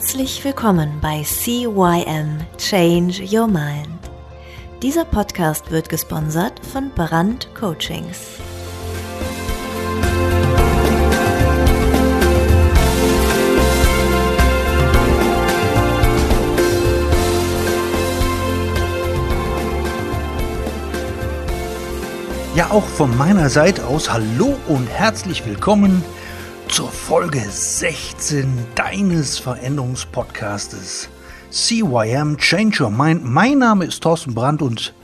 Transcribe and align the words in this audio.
Herzlich 0.00 0.42
willkommen 0.44 0.98
bei 1.02 1.22
CYM 1.22 2.38
Change 2.56 3.22
Your 3.30 3.46
Mind. 3.46 3.86
Dieser 4.82 5.04
Podcast 5.04 5.70
wird 5.70 5.90
gesponsert 5.90 6.58
von 6.72 6.90
Brand 6.94 7.54
Coachings. 7.54 8.18
Ja, 22.56 22.70
auch 22.70 22.84
von 22.84 23.14
meiner 23.18 23.50
Seite 23.50 23.86
aus 23.86 24.10
hallo 24.10 24.56
und 24.66 24.88
herzlich 24.88 25.44
willkommen 25.44 26.02
zur 26.70 26.92
Folge 26.92 27.40
16 27.40 28.46
deines 28.76 29.40
Veränderungspodcastes 29.40 31.08
CYM 31.50 32.36
Change 32.38 32.84
Your 32.84 32.90
Mind. 32.90 33.24
Mein 33.24 33.58
Name 33.58 33.86
ist 33.86 34.00
Thorsten 34.04 34.34
Brandt 34.34 34.62
und 34.62 34.94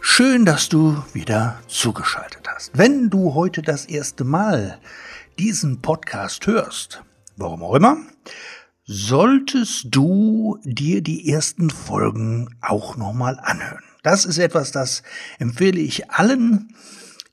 schön, 0.00 0.44
dass 0.44 0.68
du 0.68 1.00
wieder 1.12 1.60
zugeschaltet 1.68 2.48
hast. 2.48 2.76
Wenn 2.76 3.10
du 3.10 3.34
heute 3.34 3.62
das 3.62 3.84
erste 3.84 4.24
Mal 4.24 4.80
diesen 5.38 5.82
Podcast 5.82 6.48
hörst, 6.48 7.04
warum 7.36 7.62
auch 7.62 7.76
immer, 7.76 7.98
solltest 8.84 9.86
du 9.90 10.58
dir 10.64 11.00
die 11.00 11.30
ersten 11.30 11.70
Folgen 11.70 12.56
auch 12.60 12.96
nochmal 12.96 13.38
anhören. 13.40 13.84
Das 14.02 14.24
ist 14.24 14.38
etwas, 14.38 14.72
das 14.72 15.04
empfehle 15.38 15.78
ich 15.78 16.10
allen, 16.10 16.74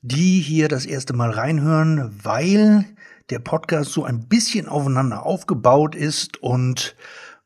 die 0.04 0.40
hier 0.40 0.68
das 0.68 0.86
erste 0.86 1.14
Mal 1.14 1.32
reinhören, 1.32 2.14
weil 2.22 2.86
der 3.30 3.40
Podcast 3.40 3.92
so 3.92 4.04
ein 4.04 4.28
bisschen 4.28 4.68
aufeinander 4.68 5.26
aufgebaut 5.26 5.96
ist 5.96 6.38
und 6.42 6.96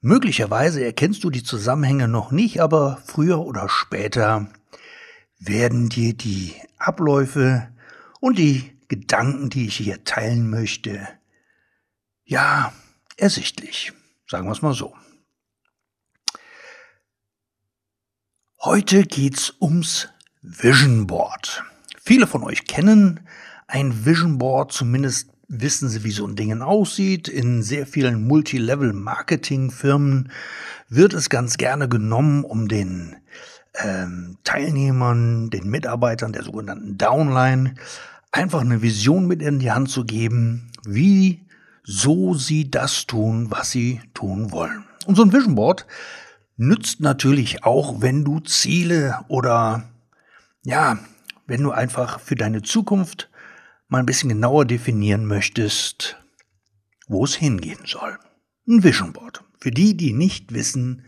möglicherweise 0.01 0.83
erkennst 0.83 1.23
du 1.23 1.29
die 1.29 1.43
Zusammenhänge 1.43 2.07
noch 2.07 2.31
nicht, 2.31 2.61
aber 2.61 3.01
früher 3.05 3.39
oder 3.39 3.69
später 3.69 4.47
werden 5.39 5.89
dir 5.89 6.13
die 6.13 6.53
Abläufe 6.77 7.69
und 8.19 8.37
die 8.37 8.77
Gedanken, 8.89 9.49
die 9.49 9.67
ich 9.67 9.77
hier 9.77 10.03
teilen 10.03 10.49
möchte, 10.49 11.07
ja, 12.25 12.73
ersichtlich. 13.17 13.93
Sagen 14.27 14.47
wir 14.47 14.51
es 14.51 14.61
mal 14.61 14.73
so. 14.73 14.93
Heute 18.61 19.03
geht's 19.03 19.53
ums 19.61 20.09
Vision 20.41 21.07
Board. 21.07 21.63
Viele 22.01 22.27
von 22.27 22.43
euch 22.43 22.65
kennen 22.65 23.21
ein 23.67 24.05
Vision 24.05 24.37
Board, 24.37 24.71
zumindest 24.71 25.29
wissen 25.49 25.89
Sie, 25.89 26.03
wie 26.03 26.11
so 26.11 26.25
ein 26.25 26.35
Ding 26.35 26.61
aussieht. 26.61 27.27
In 27.27 27.63
sehr 27.63 27.87
vielen 27.87 28.27
Multilevel-Marketing-Firmen 28.27 30.31
wird 30.87 31.13
es 31.13 31.29
ganz 31.29 31.57
gerne 31.57 31.89
genommen, 31.89 32.45
um 32.45 32.67
den 32.67 33.15
ähm, 33.73 34.37
Teilnehmern, 34.43 35.49
den 35.49 35.69
Mitarbeitern 35.69 36.33
der 36.33 36.43
sogenannten 36.43 36.97
Downline 36.97 37.75
einfach 38.31 38.61
eine 38.61 38.81
Vision 38.81 39.27
mit 39.27 39.41
in 39.41 39.59
die 39.59 39.71
Hand 39.71 39.89
zu 39.89 40.05
geben, 40.05 40.71
wie 40.85 41.45
so 41.83 42.35
sie 42.35 42.69
das 42.69 43.07
tun, 43.07 43.47
was 43.49 43.71
sie 43.71 44.01
tun 44.13 44.51
wollen. 44.51 44.85
Und 45.07 45.15
so 45.15 45.23
ein 45.23 45.33
Vision 45.33 45.55
Board 45.55 45.87
nützt 46.57 46.99
natürlich 46.99 47.63
auch, 47.63 48.01
wenn 48.01 48.23
du 48.23 48.39
Ziele 48.41 49.19
oder 49.27 49.89
ja, 50.63 50.99
wenn 51.47 51.63
du 51.63 51.71
einfach 51.71 52.19
für 52.19 52.35
deine 52.35 52.61
Zukunft 52.61 53.28
mal 53.89 53.99
ein 53.99 54.05
bisschen 54.05 54.29
genauer 54.29 54.65
definieren 54.65 55.25
möchtest, 55.25 56.15
wo 57.07 57.25
es 57.25 57.35
hingehen 57.35 57.85
soll. 57.85 58.17
Ein 58.67 58.83
Vision 58.83 59.11
Board. 59.13 59.43
Für 59.59 59.71
die, 59.71 59.97
die 59.97 60.13
nicht 60.13 60.53
wissen, 60.53 61.03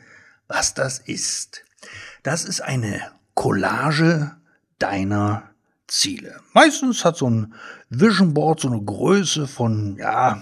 was 0.48 0.74
das 0.74 1.00
ist. 1.00 1.64
Das 2.24 2.44
ist 2.44 2.62
eine 2.62 3.00
Collage 3.36 4.36
deiner 4.78 5.52
Ziele. 5.88 6.42
Meistens 6.54 7.06
hat 7.06 7.18
so 7.18 7.30
ein 7.30 7.54
Vision 7.90 8.34
Board 8.34 8.60
so 8.60 8.68
eine 8.70 8.82
Größe 8.82 9.48
von, 9.48 9.96
ja, 9.98 10.42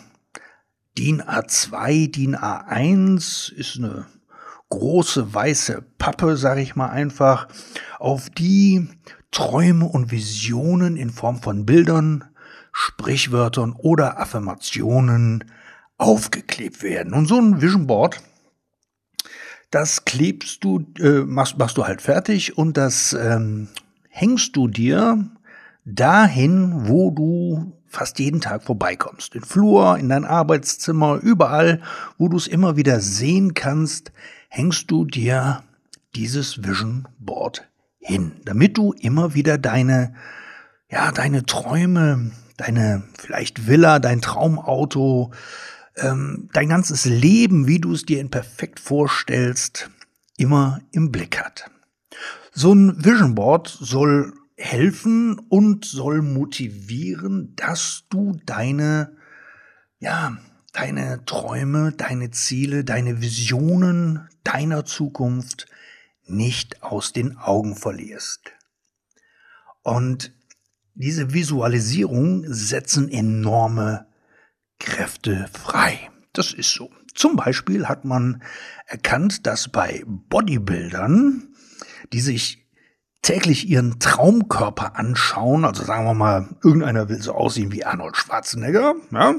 DIN 0.97 1.21
A2, 1.21 2.11
DIN 2.11 2.35
A1 2.35 3.53
ist 3.53 3.77
eine 3.77 4.05
große 4.69 5.33
weiße 5.33 5.83
Pappe, 5.97 6.37
sage 6.37 6.61
ich 6.61 6.75
mal 6.75 6.89
einfach, 6.89 7.47
auf 7.99 8.29
die 8.29 8.87
Träume 9.31 9.85
und 9.85 10.11
Visionen 10.11 10.97
in 10.97 11.09
Form 11.09 11.41
von 11.41 11.65
Bildern, 11.65 12.28
Sprichwörtern 12.81 13.73
oder 13.73 14.21
Affirmationen 14.21 15.43
aufgeklebt 15.97 16.81
werden. 16.81 17.13
Und 17.13 17.25
so 17.25 17.37
ein 17.37 17.61
Vision 17.61 17.87
Board, 17.87 18.21
das 19.69 20.05
klebst 20.05 20.63
du, 20.63 20.85
äh, 20.97 21.25
machst, 21.25 21.57
machst 21.57 21.77
du 21.77 21.85
halt 21.85 22.01
fertig 22.01 22.57
und 22.57 22.77
das 22.77 23.11
ähm, 23.11 23.67
hängst 24.07 24.55
du 24.55 24.69
dir 24.69 25.29
dahin, 25.83 26.87
wo 26.87 27.11
du 27.11 27.73
fast 27.85 28.17
jeden 28.17 28.39
Tag 28.39 28.63
vorbeikommst. 28.63 29.35
In 29.35 29.43
Flur, 29.43 29.97
in 29.97 30.07
dein 30.07 30.23
Arbeitszimmer, 30.23 31.19
überall, 31.21 31.81
wo 32.17 32.29
du 32.29 32.37
es 32.37 32.47
immer 32.47 32.77
wieder 32.77 33.01
sehen 33.01 33.55
kannst, 33.55 34.13
hängst 34.47 34.89
du 34.89 35.03
dir 35.03 35.63
dieses 36.15 36.63
Vision 36.63 37.09
Board 37.19 37.67
hin, 37.99 38.37
damit 38.45 38.77
du 38.77 38.93
immer 38.93 39.33
wieder 39.33 39.57
deine, 39.57 40.13
ja, 40.89 41.11
deine 41.11 41.45
Träume, 41.45 42.31
deine 42.59 43.03
vielleicht 43.17 43.67
Villa, 43.67 43.99
dein 43.99 44.21
Traumauto, 44.21 45.31
ähm, 45.95 46.49
dein 46.53 46.69
ganzes 46.69 47.05
Leben, 47.05 47.67
wie 47.67 47.79
du 47.79 47.93
es 47.93 48.05
dir 48.05 48.19
in 48.19 48.29
perfekt 48.29 48.79
vorstellst, 48.79 49.89
immer 50.37 50.79
im 50.91 51.11
Blick 51.11 51.39
hat. 51.39 51.69
So 52.51 52.73
ein 52.73 53.03
Vision 53.03 53.35
Board 53.35 53.67
soll 53.67 54.33
helfen 54.55 55.39
und 55.39 55.85
soll 55.85 56.21
motivieren, 56.21 57.55
dass 57.55 58.03
du 58.09 58.37
deine, 58.45 59.15
ja, 59.99 60.37
deine 60.73 61.23
Träume, 61.25 61.93
deine 61.93 62.31
Ziele, 62.31 62.83
deine 62.83 63.21
Visionen 63.21 64.27
deiner 64.43 64.85
Zukunft 64.85 65.67
nicht 66.25 66.83
aus 66.83 67.13
den 67.13 67.37
Augen 67.37 67.75
verlierst. 67.75 68.51
Und 69.83 70.33
diese 70.99 71.33
Visualisierung 71.33 72.43
setzen 72.45 73.09
enorme 73.09 74.05
Kräfte 74.79 75.47
frei. 75.51 76.09
Das 76.33 76.53
ist 76.53 76.73
so. 76.73 76.91
Zum 77.15 77.37
Beispiel 77.37 77.87
hat 77.87 78.03
man 78.03 78.43
erkannt, 78.85 79.47
dass 79.47 79.69
bei 79.69 80.03
Bodybuildern, 80.05 81.47
die 82.11 82.19
sich 82.19 82.67
täglich 83.21 83.69
ihren 83.69 83.99
Traumkörper 83.99 84.97
anschauen, 84.97 85.63
also 85.63 85.83
sagen 85.83 86.05
wir 86.05 86.13
mal, 86.13 86.49
irgendeiner 86.63 87.07
will 87.07 87.21
so 87.21 87.33
aussehen 87.33 87.71
wie 87.71 87.85
Arnold 87.85 88.17
Schwarzenegger, 88.17 88.95
ja, 89.11 89.35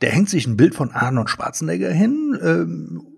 der 0.00 0.10
hängt 0.10 0.30
sich 0.30 0.46
ein 0.46 0.56
Bild 0.56 0.74
von 0.74 0.92
Arnold 0.92 1.30
Schwarzenegger 1.30 1.92
hin, 1.92 2.38
ähm, 2.42 3.11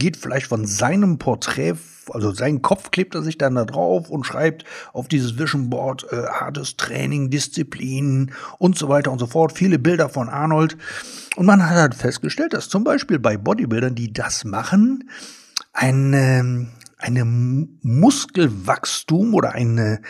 geht 0.00 0.16
vielleicht 0.16 0.48
von 0.48 0.66
seinem 0.66 1.18
Porträt, 1.18 1.74
also 2.08 2.32
seinen 2.32 2.62
Kopf 2.62 2.90
klebt 2.90 3.14
er 3.14 3.22
sich 3.22 3.38
dann 3.38 3.54
da 3.54 3.64
drauf 3.64 4.10
und 4.10 4.24
schreibt 4.24 4.64
auf 4.92 5.06
dieses 5.06 5.38
Vision 5.38 5.70
Board 5.70 6.04
äh, 6.10 6.26
hartes 6.26 6.76
Training, 6.76 7.30
Disziplin 7.30 8.32
und 8.58 8.76
so 8.76 8.88
weiter 8.88 9.12
und 9.12 9.20
so 9.20 9.28
fort. 9.28 9.52
Viele 9.52 9.78
Bilder 9.78 10.08
von 10.08 10.28
Arnold. 10.28 10.76
Und 11.36 11.46
man 11.46 11.64
hat 11.64 11.76
halt 11.76 11.94
festgestellt, 11.94 12.54
dass 12.54 12.68
zum 12.68 12.82
Beispiel 12.82 13.20
bei 13.20 13.36
Bodybuildern, 13.36 13.94
die 13.94 14.12
das 14.12 14.44
machen, 14.44 15.08
eine, 15.72 16.66
eine 16.98 17.24
Muskelwachstum 17.24 19.34
oder 19.34 19.52
eine 19.52 20.00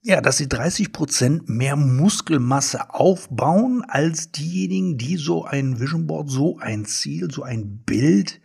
ja, 0.00 0.22
dass 0.22 0.38
sie 0.38 0.48
30 0.48 0.92
Prozent 0.92 1.50
mehr 1.50 1.76
Muskelmasse 1.76 2.94
aufbauen 2.94 3.84
als 3.86 4.32
diejenigen, 4.32 4.96
die 4.96 5.16
so 5.16 5.44
ein 5.44 5.80
Vision 5.80 6.06
Board, 6.06 6.30
so 6.30 6.58
ein 6.58 6.86
Ziel, 6.86 7.30
so 7.30 7.42
ein 7.42 7.82
Bild 7.84 8.40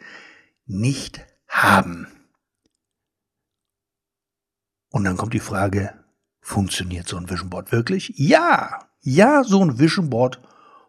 nicht 0.65 1.25
haben. 1.47 2.07
Und 4.89 5.05
dann 5.05 5.17
kommt 5.17 5.33
die 5.33 5.39
Frage, 5.39 5.93
funktioniert 6.41 7.07
so 7.07 7.17
ein 7.17 7.29
Vision 7.29 7.49
Board 7.49 7.71
wirklich? 7.71 8.13
Ja, 8.15 8.87
ja, 9.01 9.43
so 9.43 9.63
ein 9.63 9.79
Vision 9.79 10.09
Board 10.09 10.39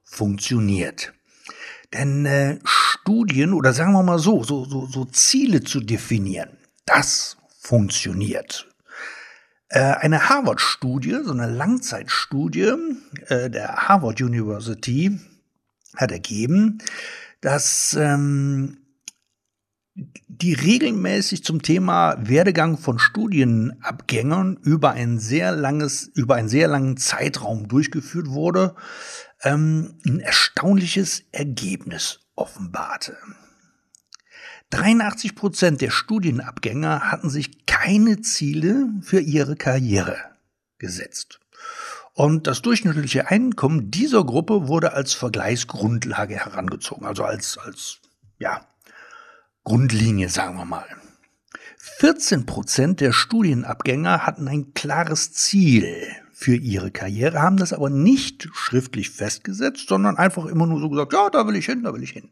funktioniert. 0.02 1.12
Denn 1.92 2.26
äh, 2.26 2.58
Studien 2.64 3.52
oder 3.52 3.72
sagen 3.72 3.92
wir 3.92 4.02
mal 4.02 4.18
so, 4.18 4.42
so, 4.42 4.64
so, 4.64 4.86
so 4.86 5.04
Ziele 5.06 5.62
zu 5.62 5.80
definieren, 5.80 6.58
das 6.86 7.36
funktioniert. 7.60 8.68
Äh, 9.68 9.80
eine 9.80 10.28
Harvard-Studie, 10.28 11.20
so 11.24 11.32
eine 11.32 11.46
Langzeitstudie 11.46 12.74
äh, 13.28 13.48
der 13.48 13.88
Harvard 13.88 14.20
University 14.20 15.18
hat 15.96 16.12
ergeben, 16.12 16.78
dass 17.40 17.94
ähm, 17.94 18.83
die 19.94 20.54
regelmäßig 20.54 21.44
zum 21.44 21.62
Thema 21.62 22.16
Werdegang 22.18 22.78
von 22.78 22.98
Studienabgängern 22.98 24.56
über 24.62 24.90
ein 24.90 25.18
sehr 25.18 25.52
langes, 25.52 26.10
über 26.14 26.34
einen 26.34 26.48
sehr 26.48 26.66
langen 26.66 26.96
Zeitraum 26.96 27.68
durchgeführt 27.68 28.28
wurde, 28.28 28.74
ähm, 29.42 29.98
ein 30.04 30.20
erstaunliches 30.20 31.22
Ergebnis 31.30 32.20
offenbarte. 32.34 33.16
83 34.70 35.36
Prozent 35.36 35.80
der 35.80 35.90
Studienabgänger 35.90 37.12
hatten 37.12 37.30
sich 37.30 37.66
keine 37.66 38.20
Ziele 38.22 38.88
für 39.02 39.20
ihre 39.20 39.54
Karriere 39.54 40.16
gesetzt. 40.78 41.38
Und 42.14 42.48
das 42.48 42.62
durchschnittliche 42.62 43.28
Einkommen 43.30 43.92
dieser 43.92 44.24
Gruppe 44.24 44.66
wurde 44.66 44.92
als 44.92 45.14
Vergleichsgrundlage 45.14 46.34
herangezogen, 46.34 47.06
also 47.06 47.24
als, 47.24 47.58
als, 47.58 47.98
ja, 48.38 48.66
Grundlinie, 49.64 50.28
sagen 50.28 50.56
wir 50.56 50.64
mal. 50.64 50.86
14 51.98 52.46
Prozent 52.46 53.00
der 53.00 53.12
Studienabgänger 53.12 54.26
hatten 54.26 54.48
ein 54.48 54.74
klares 54.74 55.32
Ziel 55.32 56.06
für 56.32 56.56
ihre 56.56 56.90
Karriere, 56.90 57.40
haben 57.40 57.56
das 57.56 57.72
aber 57.72 57.88
nicht 57.88 58.48
schriftlich 58.52 59.10
festgesetzt, 59.10 59.88
sondern 59.88 60.16
einfach 60.16 60.46
immer 60.46 60.66
nur 60.66 60.80
so 60.80 60.90
gesagt, 60.90 61.12
ja, 61.12 61.30
da 61.30 61.46
will 61.46 61.56
ich 61.56 61.66
hin, 61.66 61.84
da 61.84 61.94
will 61.94 62.02
ich 62.02 62.10
hin. 62.10 62.28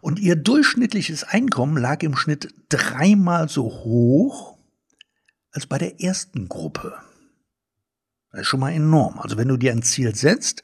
Und 0.00 0.18
ihr 0.18 0.34
durchschnittliches 0.34 1.24
Einkommen 1.24 1.76
lag 1.76 2.02
im 2.02 2.16
Schnitt 2.16 2.52
dreimal 2.68 3.48
so 3.48 3.64
hoch 3.64 4.56
als 5.52 5.66
bei 5.66 5.78
der 5.78 6.00
ersten 6.00 6.48
Gruppe. 6.48 6.94
Das 8.32 8.42
ist 8.42 8.46
schon 8.48 8.60
mal 8.60 8.72
enorm. 8.72 9.18
Also 9.18 9.36
wenn 9.36 9.48
du 9.48 9.56
dir 9.56 9.72
ein 9.72 9.82
Ziel 9.82 10.14
setzt, 10.14 10.62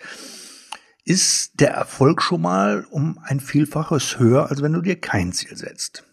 ist 1.04 1.60
der 1.60 1.70
Erfolg 1.70 2.22
schon 2.22 2.42
mal 2.42 2.86
um 2.90 3.18
ein 3.22 3.40
Vielfaches 3.40 4.18
höher, 4.18 4.50
als 4.50 4.62
wenn 4.62 4.72
du 4.72 4.80
dir 4.80 5.00
kein 5.00 5.32
Ziel 5.32 5.56
setzt. 5.56 6.04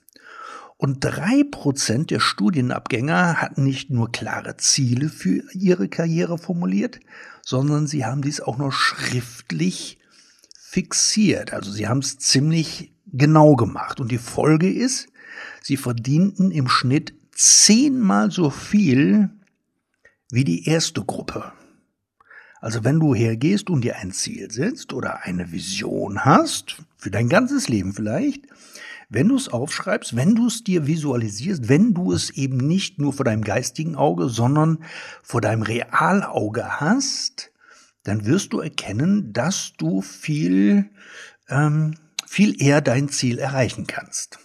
Und 0.78 1.04
drei 1.04 1.44
Prozent 1.52 2.10
der 2.10 2.22
Studienabgänger 2.22 3.42
hatten 3.42 3.64
nicht 3.64 3.90
nur 3.90 4.12
klare 4.12 4.56
Ziele 4.58 5.10
für 5.10 5.44
ihre 5.54 5.90
Karriere 5.90 6.38
formuliert, 6.38 7.02
sondern 7.44 7.86
sie 7.86 8.06
haben 8.06 8.22
dies 8.22 8.40
auch 8.40 8.58
noch 8.58 8.72
schriftlich 8.72 10.00
fixiert. 10.58 11.52
Also 11.52 11.72
sie 11.72 11.88
haben 11.88 12.00
es 12.00 12.18
ziemlich 12.18 12.94
genau 13.12 13.56
gemacht. 13.56 14.00
Und 14.00 14.12
die 14.12 14.18
Folge 14.18 14.72
ist, 14.72 15.08
sie 15.62 15.78
verdienten 15.78 16.52
im 16.52 16.70
Schnitt 16.70 17.14
zehnmal 17.34 18.32
so 18.32 18.50
viel 18.50 19.30
wie 20.32 20.44
die 20.44 20.66
erste 20.66 21.04
Gruppe. 21.04 21.52
Also 22.62 22.84
wenn 22.84 23.00
du 23.00 23.16
hergehst 23.16 23.70
und 23.70 23.82
dir 23.82 23.98
ein 23.98 24.12
Ziel 24.12 24.52
setzt 24.52 24.94
oder 24.94 25.24
eine 25.24 25.52
Vision 25.52 26.26
hast, 26.26 26.78
für 26.98 27.10
dein 27.10 27.30
ganzes 27.30 27.70
Leben 27.70 27.94
vielleicht, 27.94 28.44
wenn 29.10 29.30
du 29.30 29.36
es 29.36 29.48
aufschreibst, 29.48 30.16
wenn 30.16 30.36
du 30.36 30.48
es 30.48 30.64
dir 30.64 30.86
visualisierst, 30.86 31.68
wenn 31.68 31.94
du 31.94 32.12
es 32.12 32.30
eben 32.32 32.58
nicht 32.58 33.00
nur 33.00 33.14
vor 33.14 33.26
deinem 33.26 33.44
geistigen 33.44 33.96
Auge, 33.96 34.30
sondern 34.30 34.84
vor 35.24 35.42
deinem 35.42 35.64
Realauge 35.64 36.80
hast, 36.80 37.52
dann 38.04 38.26
wirst 38.26 38.54
du 38.54 38.60
erkennen, 38.60 39.34
dass 39.34 39.74
du 39.78 40.02
viel, 40.02 40.92
ähm, 41.48 41.96
viel 42.28 42.62
eher 42.62 42.82
dein 42.82 43.10
Ziel 43.10 43.40
erreichen 43.40 43.88
kannst. 43.88 44.40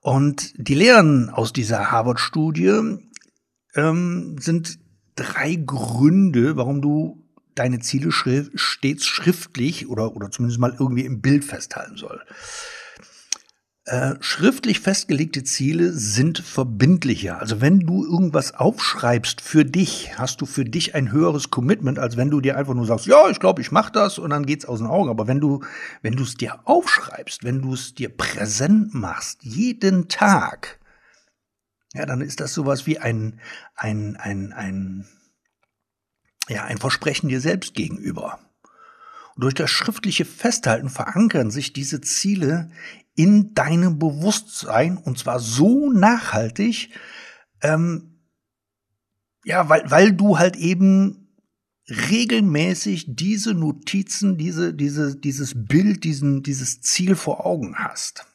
Und 0.00 0.52
die 0.56 0.74
Lehren 0.74 1.30
aus 1.30 1.52
dieser 1.52 1.90
Harvard-Studie 1.90 2.98
ähm, 3.74 4.36
sind 4.38 4.78
drei 5.14 5.54
Gründe, 5.54 6.56
warum 6.56 6.82
du 6.82 7.25
deine 7.56 7.80
Ziele 7.80 8.12
schri 8.12 8.48
stets 8.54 9.06
schriftlich 9.06 9.88
oder, 9.88 10.14
oder 10.14 10.30
zumindest 10.30 10.60
mal 10.60 10.76
irgendwie 10.78 11.04
im 11.04 11.20
Bild 11.20 11.44
festhalten 11.44 11.96
soll. 11.96 12.22
Äh, 13.86 14.16
schriftlich 14.18 14.80
festgelegte 14.80 15.44
Ziele 15.44 15.92
sind 15.92 16.40
verbindlicher. 16.40 17.38
Also 17.38 17.60
wenn 17.60 17.78
du 17.78 18.04
irgendwas 18.04 18.52
aufschreibst 18.52 19.40
für 19.40 19.64
dich, 19.64 20.18
hast 20.18 20.40
du 20.40 20.46
für 20.46 20.64
dich 20.64 20.96
ein 20.96 21.12
höheres 21.12 21.50
Commitment, 21.50 22.00
als 22.00 22.16
wenn 22.16 22.28
du 22.28 22.40
dir 22.40 22.56
einfach 22.56 22.74
nur 22.74 22.84
sagst, 22.84 23.06
ja, 23.06 23.30
ich 23.30 23.38
glaube, 23.38 23.62
ich 23.62 23.70
mache 23.70 23.92
das 23.92 24.18
und 24.18 24.30
dann 24.30 24.44
geht's 24.44 24.64
aus 24.64 24.80
den 24.80 24.88
Augen. 24.88 25.08
Aber 25.08 25.28
wenn 25.28 25.38
du, 25.38 25.62
wenn 26.02 26.16
du 26.16 26.24
es 26.24 26.34
dir 26.34 26.58
aufschreibst, 26.64 27.44
wenn 27.44 27.62
du 27.62 27.74
es 27.74 27.94
dir 27.94 28.08
präsent 28.08 28.92
machst, 28.92 29.44
jeden 29.44 30.08
Tag, 30.08 30.80
ja, 31.94 32.06
dann 32.06 32.22
ist 32.22 32.40
das 32.40 32.54
sowas 32.54 32.88
wie 32.88 32.98
ein, 32.98 33.38
ein, 33.76 34.16
ein, 34.16 34.52
ein, 34.52 35.06
ja, 36.48 36.64
ein 36.64 36.78
Versprechen 36.78 37.28
dir 37.28 37.40
selbst 37.40 37.74
gegenüber. 37.74 38.38
Und 39.34 39.42
durch 39.42 39.54
das 39.54 39.70
schriftliche 39.70 40.24
Festhalten 40.24 40.88
verankern 40.88 41.50
sich 41.50 41.72
diese 41.72 42.00
Ziele 42.00 42.70
in 43.14 43.54
deinem 43.54 43.98
Bewusstsein 43.98 44.96
und 44.96 45.18
zwar 45.18 45.40
so 45.40 45.90
nachhaltig, 45.90 46.90
ähm, 47.62 48.20
ja, 49.44 49.68
weil, 49.68 49.90
weil 49.90 50.12
du 50.12 50.38
halt 50.38 50.56
eben 50.56 51.26
regelmäßig 51.88 53.14
diese 53.14 53.54
Notizen, 53.54 54.36
diese, 54.36 54.74
diese, 54.74 55.16
dieses 55.16 55.52
Bild, 55.54 56.04
diesen, 56.04 56.42
dieses 56.42 56.80
Ziel 56.80 57.14
vor 57.14 57.46
Augen 57.46 57.76
hast. 57.76 58.26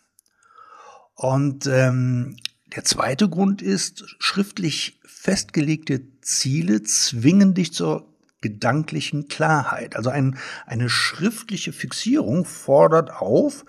Und 1.16 1.68
ähm, 1.68 2.38
der 2.76 2.84
zweite 2.84 3.30
Grund 3.30 3.62
ist, 3.62 4.16
schriftlich 4.20 5.00
festgelegte 5.06 6.02
Ziele 6.22 6.84
zwingen 6.84 7.54
dich 7.54 7.74
zur 7.74 8.08
gedanklichen 8.42 9.28
Klarheit. 9.28 9.96
Also 9.96 10.10
ein, 10.10 10.38
eine 10.66 10.90
schriftliche 10.90 11.74
Fixierung 11.74 12.46
fordert 12.46 13.12
auf, 13.12 13.66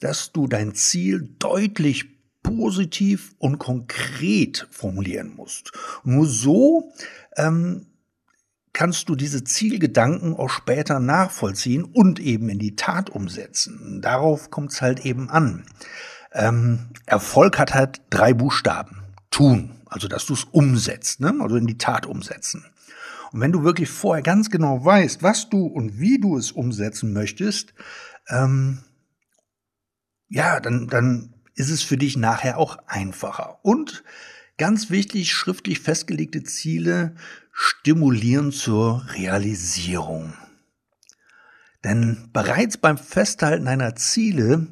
dass 0.00 0.32
du 0.32 0.46
dein 0.46 0.74
Ziel 0.74 1.34
deutlich 1.38 2.06
positiv 2.42 3.34
und 3.38 3.58
konkret 3.58 4.66
formulieren 4.70 5.34
musst. 5.34 5.72
Nur 6.04 6.26
so 6.26 6.92
ähm, 7.36 7.86
kannst 8.72 9.08
du 9.08 9.14
diese 9.14 9.44
Zielgedanken 9.44 10.34
auch 10.34 10.50
später 10.50 11.00
nachvollziehen 11.00 11.84
und 11.84 12.20
eben 12.20 12.48
in 12.48 12.58
die 12.58 12.76
Tat 12.76 13.10
umsetzen. 13.10 14.00
Darauf 14.00 14.50
kommt 14.50 14.72
es 14.72 14.82
halt 14.82 15.04
eben 15.04 15.28
an. 15.30 15.64
Ähm, 16.32 16.90
Erfolg 17.06 17.58
hat 17.58 17.74
halt 17.74 18.02
drei 18.10 18.34
Buchstaben. 18.34 18.96
Tun, 19.30 19.76
also 19.86 20.08
dass 20.08 20.26
du 20.26 20.34
es 20.34 20.44
umsetzt, 20.44 21.20
ne? 21.20 21.34
also 21.40 21.56
in 21.56 21.66
die 21.66 21.78
Tat 21.78 22.06
umsetzen. 22.06 22.64
Und 23.32 23.40
wenn 23.40 23.52
du 23.52 23.62
wirklich 23.62 23.88
vorher 23.88 24.22
ganz 24.22 24.50
genau 24.50 24.84
weißt, 24.84 25.22
was 25.22 25.48
du 25.48 25.66
und 25.66 26.00
wie 26.00 26.18
du 26.18 26.36
es 26.36 26.50
umsetzen 26.50 27.12
möchtest, 27.12 27.74
ähm, 28.28 28.82
ja, 30.28 30.60
dann, 30.60 30.88
dann 30.88 31.34
ist 31.54 31.70
es 31.70 31.82
für 31.82 31.96
dich 31.96 32.16
nachher 32.16 32.58
auch 32.58 32.78
einfacher. 32.86 33.58
Und 33.62 34.02
ganz 34.58 34.90
wichtig, 34.90 35.32
schriftlich 35.32 35.80
festgelegte 35.80 36.42
Ziele 36.42 37.14
stimulieren 37.52 38.52
zur 38.52 39.04
Realisierung. 39.14 40.34
Denn 41.84 42.28
bereits 42.32 42.76
beim 42.76 42.98
Festhalten 42.98 43.64
deiner 43.64 43.96
Ziele 43.96 44.66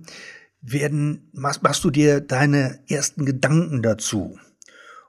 werden, 0.61 1.31
machst, 1.33 1.62
machst 1.62 1.85
du 1.85 1.91
dir 1.91 2.21
deine 2.21 2.81
ersten 2.88 3.25
Gedanken 3.25 3.83
dazu. 3.83 4.38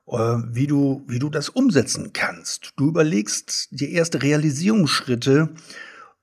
Äh, 0.09 0.37
wie 0.53 0.65
du, 0.65 1.03
wie 1.07 1.19
du 1.19 1.29
das 1.29 1.49
umsetzen 1.49 2.13
kannst. 2.13 2.73
Du 2.77 2.87
überlegst 2.87 3.67
die 3.71 3.93
erste 3.93 4.23
Realisierungsschritte 4.23 5.49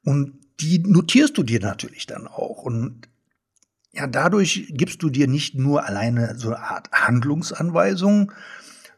und 0.03 0.33
die 0.61 0.81
notierst 0.81 1.39
du 1.39 1.45
dir 1.45 1.61
natürlich 1.61 2.07
dann 2.07 2.27
auch. 2.27 2.63
Und 2.63 3.09
ja, 3.93 4.09
dadurch 4.09 4.67
gibst 4.71 5.03
du 5.03 5.11
dir 5.11 5.29
nicht 5.29 5.55
nur 5.55 5.87
alleine 5.87 6.37
so 6.37 6.49
eine 6.49 6.59
Art 6.59 6.91
Handlungsanweisung, 6.91 8.33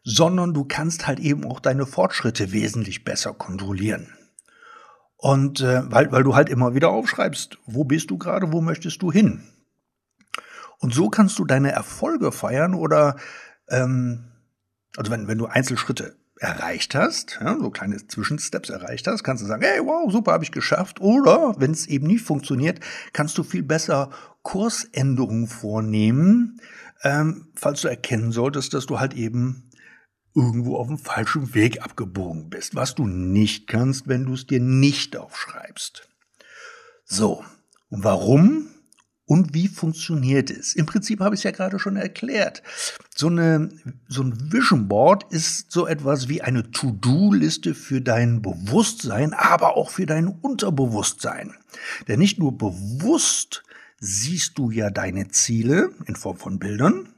sondern 0.05 0.55
du 0.55 0.65
kannst 0.65 1.07
halt 1.07 1.21
eben 1.21 1.45
auch 1.45 1.61
deine 1.61 1.85
Fortschritte 1.85 2.53
wesentlich 2.53 3.05
besser 3.05 3.35
kontrollieren. 3.35 4.09
Und 5.19 5.61
äh, 5.61 5.83
weil, 5.91 6.11
weil 6.13 6.23
du 6.23 6.35
halt 6.35 6.49
immer 6.49 6.75
wieder 6.75 6.89
aufschreibst, 6.89 7.59
wo 7.67 7.85
bist 7.85 8.11
du 8.11 8.17
gerade, 8.17 8.53
wo 8.53 8.63
möchtest 8.63 9.03
du 9.03 9.13
hin? 9.13 9.43
Und 10.79 10.95
so 10.95 11.09
kannst 11.09 11.39
du 11.39 11.45
deine 11.45 11.73
Erfolge 11.73 12.33
feiern 12.33 12.75
oder 12.75 13.17
ähm, 13.69 14.33
also 14.97 15.11
wenn, 15.11 15.29
wenn 15.29 15.39
du 15.39 15.47
Einzelschritte 15.47 16.17
erreicht 16.41 16.95
hast, 16.95 17.39
ja, 17.41 17.59
so 17.59 17.71
kleine 17.71 18.07
Zwischensteps 18.07 18.71
erreicht 18.71 19.07
hast, 19.07 19.25
kannst 19.25 19.43
du 19.43 19.47
sagen, 19.47 19.63
hey, 19.63 19.81
wow, 19.85 20.11
super, 20.11 20.33
habe 20.33 20.45
ich 20.45 20.53
geschafft. 20.53 21.01
Oder 21.01 21.55
wenn 21.59 21.73
es 21.73 21.87
eben 21.87 22.07
nicht 22.07 22.25
funktioniert, 22.25 22.81
kannst 23.13 23.37
du 23.39 23.43
viel 23.43 23.63
besser 23.63 24.11
Kursänderungen 24.43 25.49
vornehmen, 25.49 26.61
ähm, 27.03 27.49
falls 27.55 27.83
du 27.83 27.89
erkennen 27.89 28.33
solltest, 28.33 28.75
dass 28.75 28.87
du 28.87 29.01
halt 29.01 29.15
eben 29.15 29.71
irgendwo 30.35 30.77
auf 30.77 30.87
dem 30.87 30.99
falschen 30.99 31.55
Weg 31.55 31.83
abgebogen 31.83 32.49
bist, 32.49 32.75
was 32.75 32.95
du 32.95 33.07
nicht 33.07 33.67
kannst, 33.67 34.07
wenn 34.09 34.25
du 34.25 34.35
es 34.35 34.47
dir 34.47 34.61
nicht 34.61 35.17
aufschreibst. 35.17 36.09
So, 37.05 37.45
und 37.89 38.05
warum 38.05 38.69
und 39.29 39.53
wie 39.53 39.69
funktioniert 39.69 40.51
es? 40.51 40.75
Im 40.75 40.87
Prinzip 40.87 41.21
habe 41.21 41.35
ich 41.35 41.41
es 41.41 41.45
ja 41.45 41.51
gerade 41.51 41.79
schon 41.79 41.97
erklärt. 41.97 42.63
So, 43.15 43.27
eine, 43.27 43.69
so 44.09 44.23
ein 44.23 44.53
Vision 44.53 44.89
Board 44.89 45.31
ist 45.31 45.71
so 45.71 45.87
etwas 45.87 46.31
wie 46.31 46.41
eine 46.41 46.71
To-Do-Liste 46.71 47.75
für 47.75 48.01
dein 48.01 48.41
Bewusstsein, 48.41 49.35
aber 49.35 49.77
auch 49.77 49.91
für 49.91 50.07
dein 50.07 50.29
Unterbewusstsein. 50.29 51.55
Denn 52.09 52.21
nicht 52.21 52.39
nur 52.39 52.57
bewusst 52.57 53.65
siehst 54.01 54.57
du 54.57 54.71
ja 54.71 54.89
deine 54.89 55.29
Ziele 55.29 55.91
in 56.07 56.17
Form 56.17 56.39
von 56.39 56.59
Bildern 56.59 57.11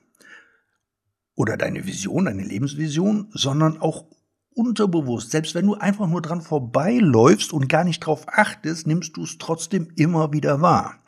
oder 1.36 1.56
deine 1.56 1.86
Vision, 1.86 2.24
deine 2.24 2.42
Lebensvision, 2.42 3.28
sondern 3.34 3.80
auch 3.80 4.06
unterbewusst. 4.52 5.30
Selbst 5.30 5.54
wenn 5.54 5.66
du 5.66 5.74
einfach 5.74 6.08
nur 6.08 6.22
dran 6.22 6.42
vorbeiläufst 6.42 7.52
und 7.52 7.68
gar 7.68 7.84
nicht 7.84 8.00
drauf 8.00 8.26
achtest, 8.26 8.88
nimmst 8.88 9.16
du 9.16 9.22
es 9.22 9.38
trotzdem 9.38 9.92
immer 9.94 10.32
wieder 10.32 10.60
wahr. 10.60 10.99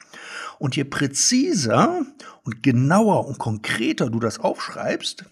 Und 0.59 0.77
je 0.77 0.85
präziser 0.85 2.05
und 2.43 2.63
genauer 2.63 3.27
und 3.27 3.39
konkreter 3.39 4.11
du 4.11 4.21
das 4.21 4.39
aufschreibst 4.39 5.25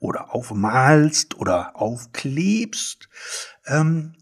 oder 0.00 0.34
aufmalst 0.34 1.36
oder 1.36 1.76
aufklebst, 1.76 3.08
ähm, 3.66 4.14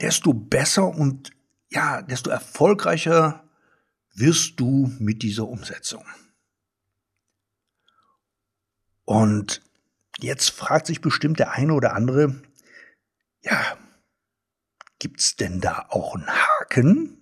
desto 0.00 0.32
besser 0.32 0.88
und 0.88 1.30
ja, 1.70 2.02
desto 2.02 2.30
erfolgreicher 2.30 3.44
wirst 4.14 4.58
du 4.58 4.92
mit 4.98 5.22
dieser 5.22 5.46
Umsetzung. 5.46 6.04
Und 9.04 9.62
jetzt 10.18 10.50
fragt 10.50 10.86
sich 10.86 11.00
bestimmt 11.00 11.38
der 11.38 11.52
eine 11.52 11.72
oder 11.72 11.94
andere, 11.94 12.42
ja, 13.42 13.78
gibt's 14.98 15.36
denn 15.36 15.60
da 15.60 15.86
auch 15.90 16.14
einen 16.14 16.28
Haken? 16.28 17.17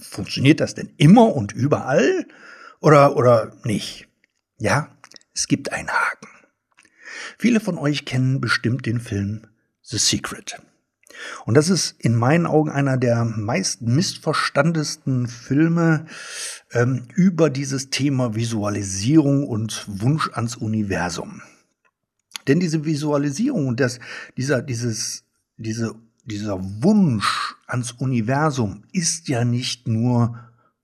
Funktioniert 0.00 0.60
das 0.60 0.74
denn 0.74 0.92
immer 0.96 1.34
und 1.34 1.52
überall 1.52 2.26
oder, 2.80 3.16
oder 3.16 3.56
nicht? 3.64 4.08
Ja, 4.58 4.96
es 5.34 5.48
gibt 5.48 5.72
einen 5.72 5.88
Haken. 5.88 6.28
Viele 7.38 7.60
von 7.60 7.78
euch 7.78 8.04
kennen 8.04 8.40
bestimmt 8.40 8.86
den 8.86 9.00
Film 9.00 9.46
The 9.82 9.98
Secret. 9.98 10.56
Und 11.44 11.54
das 11.54 11.68
ist 11.68 11.94
in 11.98 12.14
meinen 12.14 12.46
Augen 12.46 12.70
einer 12.70 12.96
der 12.96 13.24
meist 13.24 13.82
missverstandesten 13.82 15.26
Filme 15.26 16.06
ähm, 16.72 17.06
über 17.14 17.50
dieses 17.50 17.90
Thema 17.90 18.34
Visualisierung 18.34 19.46
und 19.46 19.84
Wunsch 19.86 20.30
ans 20.32 20.56
Universum. 20.56 21.42
Denn 22.46 22.60
diese 22.60 22.84
Visualisierung 22.84 23.68
und 23.68 23.80
das, 23.80 24.00
dieser, 24.36 24.60
dieses, 24.62 25.24
diese, 25.56 25.94
dieser 26.24 26.58
Wunsch 26.82 27.54
ans 27.66 27.92
Universum 27.92 28.84
ist 28.92 29.28
ja 29.28 29.44
nicht 29.44 29.88
nur, 29.88 30.38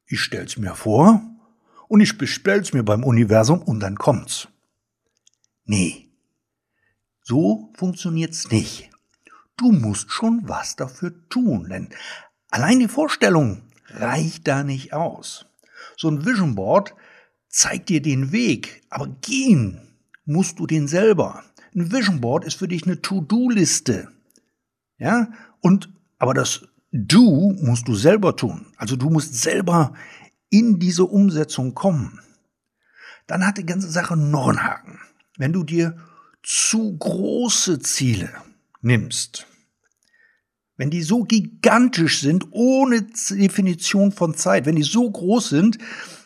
ich 0.07 0.21
stell's 0.21 0.57
mir 0.57 0.75
vor 0.75 1.23
und 1.89 2.01
ich 2.01 2.19
bestell's 2.19 2.73
mir 2.73 2.83
beim 2.83 3.05
Universum 3.05 3.63
und 3.63 3.81
dann 3.81 3.97
kommt's. 3.97 4.49
Nee. 5.65 6.09
So 7.23 7.73
funktioniert's 7.77 8.51
nicht 8.51 8.91
du 9.61 9.73
musst 9.73 10.11
schon 10.11 10.41
was 10.45 10.77
dafür 10.77 11.13
tun, 11.29 11.69
denn 11.69 11.89
allein 12.51 12.81
die 12.81 12.89
Vorstellung 12.89 13.63
reicht 13.89 14.49
da 14.49 14.65
nicht 14.65 14.93
aus. 14.93 15.47
So 15.97 16.09
ein 16.09 16.25
Vision 16.25 16.55
Board 16.55 16.95
zeigt 17.49 17.89
dir 17.91 18.01
den 18.01 18.33
Weg, 18.33 18.83
aber 18.89 19.09
gehen 19.21 19.81
musst 20.25 20.59
du 20.59 20.67
den 20.67 20.89
selber. 20.89 21.45
Ein 21.75 21.93
Vision 21.93 22.21
Board 22.21 22.45
ist 22.45 22.55
für 22.55 22.69
dich 22.69 22.85
eine 22.85 23.03
To-Do-Liste. 23.03 24.09
Ja? 25.01 25.33
Und, 25.61 25.91
aber 26.19 26.35
das 26.35 26.69
Do 26.93 27.57
musst 27.61 27.89
du 27.89 27.95
selber 27.95 28.37
tun. 28.37 28.67
Also 28.77 28.97
du 28.97 29.11
musst 29.11 29.35
selber 29.35 29.95
in 30.51 30.79
diese 30.79 31.05
Umsetzung 31.05 31.75
kommen. 31.75 32.21
Dann 33.27 33.47
hat 33.47 33.59
die 33.59 33.67
ganze 33.67 33.91
Sache 33.91 34.17
noch 34.17 34.49
einen 34.49 34.63
Haken. 34.63 34.99
Wenn 35.37 35.53
du 35.53 35.63
dir 35.65 35.97
zu 36.43 36.97
große 36.99 37.79
Ziele 37.81 38.31
nimmst, 38.83 39.47
wenn 40.77 40.91
die 40.91 41.03
so 41.03 41.25
gigantisch 41.25 42.21
sind, 42.21 42.49
ohne 42.51 43.03
Definition 43.03 44.13
von 44.13 44.35
Zeit, 44.35 44.67
wenn 44.67 44.77
die 44.77 44.83
so 44.83 45.11
groß 45.11 45.51
sind, 45.51 45.79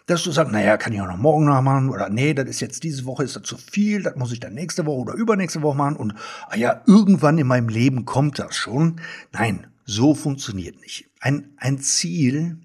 dass 0.07 0.23
du 0.23 0.33
sagst, 0.33 0.53
naja, 0.53 0.77
kann 0.77 0.93
ich 0.93 1.01
auch 1.01 1.07
noch 1.07 1.17
morgen 1.17 1.47
nachmachen 1.47 1.89
oder 1.89 2.11
nee, 2.11 2.35
das 2.35 2.49
ist 2.49 2.61
jetzt 2.61 2.83
diese 2.83 3.07
Woche 3.07 3.25
ist 3.25 3.37
das 3.37 3.45
zu 3.45 3.57
viel, 3.57 4.03
das 4.03 4.17
muss 4.17 4.33
ich 4.33 4.41
dann 4.41 4.55
nächste 4.55 4.85
Woche 4.85 5.01
oder 5.01 5.15
übernächste 5.15 5.63
Woche 5.63 5.77
machen 5.77 5.97
und 5.97 6.15
ah 6.49 6.57
ja, 6.57 6.83
irgendwann 6.87 7.39
in 7.39 7.47
meinem 7.47 7.69
Leben 7.69 8.05
kommt 8.05 8.39
das 8.39 8.55
schon. 8.55 9.01
Nein, 9.33 9.67
so 9.87 10.15
funktioniert 10.15 10.81
nicht. 10.81 11.09
Ein, 11.21 11.55
ein 11.57 11.79
Ziel 11.79 12.59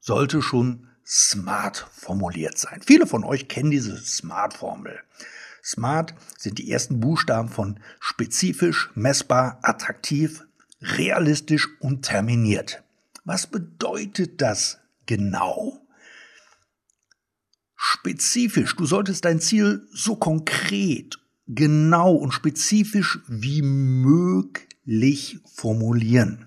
sollte 0.00 0.40
schon 0.40 0.86
smart 1.06 1.86
formuliert 1.92 2.58
sein. 2.58 2.80
Viele 2.84 3.06
von 3.06 3.24
euch 3.24 3.48
kennen 3.48 3.70
diese 3.70 3.96
Smart-Formel. 3.96 4.98
Smart 5.62 6.14
sind 6.38 6.58
die 6.58 6.70
ersten 6.70 7.00
Buchstaben 7.00 7.48
von 7.48 7.80
spezifisch, 8.00 8.90
messbar, 8.94 9.58
attraktiv, 9.62 10.46
realistisch 10.80 11.68
und 11.80 12.02
terminiert. 12.02 12.82
Was 13.24 13.46
bedeutet 13.46 14.40
das 14.40 14.78
genau? 15.06 15.85
Spezifisch. 18.06 18.76
Du 18.76 18.86
solltest 18.86 19.24
dein 19.24 19.40
Ziel 19.40 19.88
so 19.92 20.14
konkret, 20.14 21.18
genau 21.48 22.14
und 22.14 22.30
spezifisch 22.30 23.18
wie 23.26 23.62
möglich 23.62 25.40
formulieren. 25.52 26.46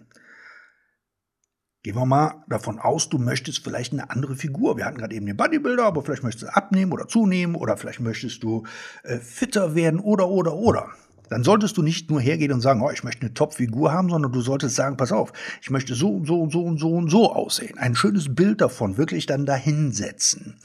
Gehen 1.84 1.96
wir 1.96 2.06
mal 2.06 2.46
davon 2.48 2.80
aus, 2.80 3.10
du 3.10 3.18
möchtest 3.18 3.62
vielleicht 3.62 3.92
eine 3.92 4.10
andere 4.10 4.38
Figur. 4.38 4.78
Wir 4.78 4.86
hatten 4.86 5.00
gerade 5.00 5.14
eben 5.14 5.26
den 5.26 5.36
Bodybuilder, 5.36 5.84
aber 5.84 6.02
vielleicht 6.02 6.24
möchtest 6.24 6.44
du 6.44 6.56
abnehmen 6.56 6.94
oder 6.94 7.10
zunehmen 7.10 7.58
oder 7.58 7.76
vielleicht 7.76 8.00
möchtest 8.00 8.42
du 8.42 8.66
äh, 9.04 9.18
fitter 9.18 9.76
werden 9.76 10.00
oder 10.00 10.30
oder 10.30 10.56
oder 10.56 10.88
dann 11.30 11.44
solltest 11.44 11.78
du 11.78 11.84
nicht 11.84 12.10
nur 12.10 12.20
hergehen 12.20 12.52
und 12.52 12.62
sagen, 12.62 12.82
oh, 12.82 12.90
ich 12.90 13.04
möchte 13.04 13.22
eine 13.22 13.34
Top-Figur 13.34 13.92
haben, 13.92 14.10
sondern 14.10 14.32
du 14.32 14.42
solltest 14.42 14.76
sagen, 14.76 14.98
pass 14.98 15.12
auf, 15.12 15.32
ich 15.62 15.70
möchte 15.70 15.94
so 15.94 16.10
und 16.10 16.26
so 16.26 16.42
und 16.42 16.52
so 16.52 16.64
und 16.64 16.80
so 16.80 16.92
und 16.92 17.10
so 17.10 17.34
aussehen. 17.34 17.78
Ein 17.78 17.96
schönes 17.96 18.34
Bild 18.34 18.62
davon 18.62 18.98
wirklich 18.98 19.26
dann 19.26 19.46
dahinsetzen. 19.46 20.58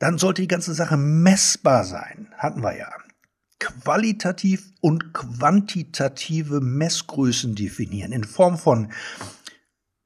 Dann 0.00 0.18
sollte 0.18 0.42
die 0.42 0.48
ganze 0.48 0.74
Sache 0.74 0.96
messbar 0.96 1.84
sein. 1.84 2.28
Hatten 2.36 2.62
wir 2.62 2.76
ja. 2.76 2.90
Qualitativ 3.60 4.72
und 4.80 5.12
quantitative 5.12 6.62
Messgrößen 6.62 7.54
definieren 7.54 8.10
in 8.10 8.24
Form 8.24 8.56
von, 8.56 8.90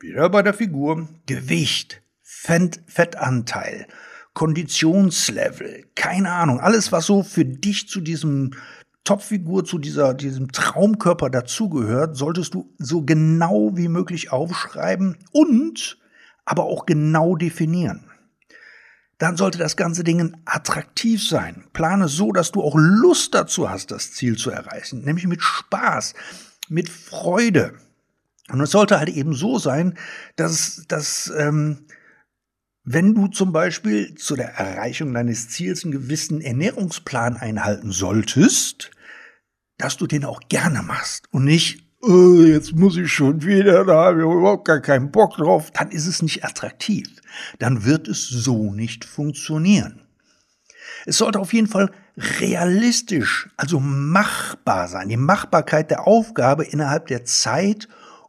wieder 0.01 0.29
bei 0.29 0.43
der 0.43 0.53
Figur, 0.53 1.09
Gewicht, 1.27 2.03
Fett, 2.21 2.81
Fettanteil, 2.89 3.87
Konditionslevel, 4.35 5.87
keine 5.95 6.33
Ahnung, 6.33 6.59
alles, 6.59 6.91
was 6.91 7.07
so 7.07 7.23
für 7.23 7.45
dich 7.45 7.89
zu 7.89 8.01
diesem 8.01 8.51
Topfigur 9.05 9.65
zu 9.65 9.79
dieser, 9.79 10.15
diesem 10.15 10.51
Traumkörper 10.51 11.31
dazugehört, 11.31 12.17
solltest 12.17 12.55
du 12.55 12.75
so 12.79 13.03
genau 13.03 13.77
wie 13.77 13.89
möglich 13.89 14.33
aufschreiben 14.33 15.19
und 15.31 15.99
aber 16.45 16.65
auch 16.65 16.87
genau 16.87 17.37
definieren. 17.37 18.11
Dann 19.25 19.39
sollte 19.39 19.57
das 19.57 19.77
ganze 19.77 20.05
Ding 20.05 20.37
attraktiv 20.45 21.27
sein. 21.27 21.65
Plane 21.73 22.09
so, 22.09 22.31
dass 22.31 22.53
du 22.53 22.63
auch 22.63 22.75
Lust 22.77 23.33
dazu 23.35 23.71
hast, 23.71 23.91
das 23.91 24.13
Ziel 24.13 24.37
zu 24.37 24.51
erreichen, 24.51 25.01
nämlich 25.01 25.27
mit 25.27 25.41
Spaß, 25.41 26.13
mit 26.69 26.91
Freude. 26.91 27.73
Und 28.51 28.61
es 28.61 28.71
sollte 28.71 28.99
halt 28.99 29.09
eben 29.09 29.33
so 29.33 29.59
sein, 29.59 29.97
dass, 30.37 30.85
dass 30.89 31.33
ähm, 31.39 31.87
wenn 32.85 33.15
du 33.15 33.29
zum 33.29 33.51
Beispiel 33.51 34.15
zu 34.15 34.37
der 34.37 34.57
Erreichung 34.59 35.15
deines 35.15 35.49
Ziels 35.49 35.85
einen 35.85 35.93
gewissen 35.93 36.43
Ernährungsplan 36.43 37.39
einhalten 37.39 37.93
solltest, 37.93 38.91
dass 39.79 39.97
du 39.97 40.07
den 40.07 40.27
auch 40.27 40.41
gerne 40.51 40.83
machst 40.83 41.33
und 41.33 41.45
nicht, 41.45 41.84
oh, 42.07 42.43
jetzt 42.43 42.75
muss 42.75 42.97
ich 42.97 43.13
schon 43.13 43.43
wieder, 43.43 43.85
da 43.85 44.05
habe 44.05 44.19
ich 44.19 44.25
überhaupt 44.25 44.67
gar 44.67 44.81
keinen 44.81 45.11
Bock 45.11 45.37
drauf, 45.37 45.71
dann 45.73 45.91
ist 45.91 46.07
es 46.07 46.23
nicht 46.23 46.45
attraktiv. 46.45 47.09
Dann 47.59 47.85
wird 47.85 48.09
es 48.09 48.29
so 48.29 48.73
nicht 48.73 49.05
funktionieren. 49.05 50.03
Es 51.07 51.19
sollte 51.19 51.39
auf 51.39 51.53
jeden 51.53 51.67
Fall 51.67 51.91
realistisch, 52.17 53.51
also 53.57 53.81
machbar 53.81 54.89
sein. 54.89 55.09
Die 55.09 55.17
Machbarkeit 55.17 55.91
der 55.91 56.07
Aufgabe 56.07 56.65
innerhalb 56.65 57.07
der 57.09 57.25
Zeit 57.25 57.89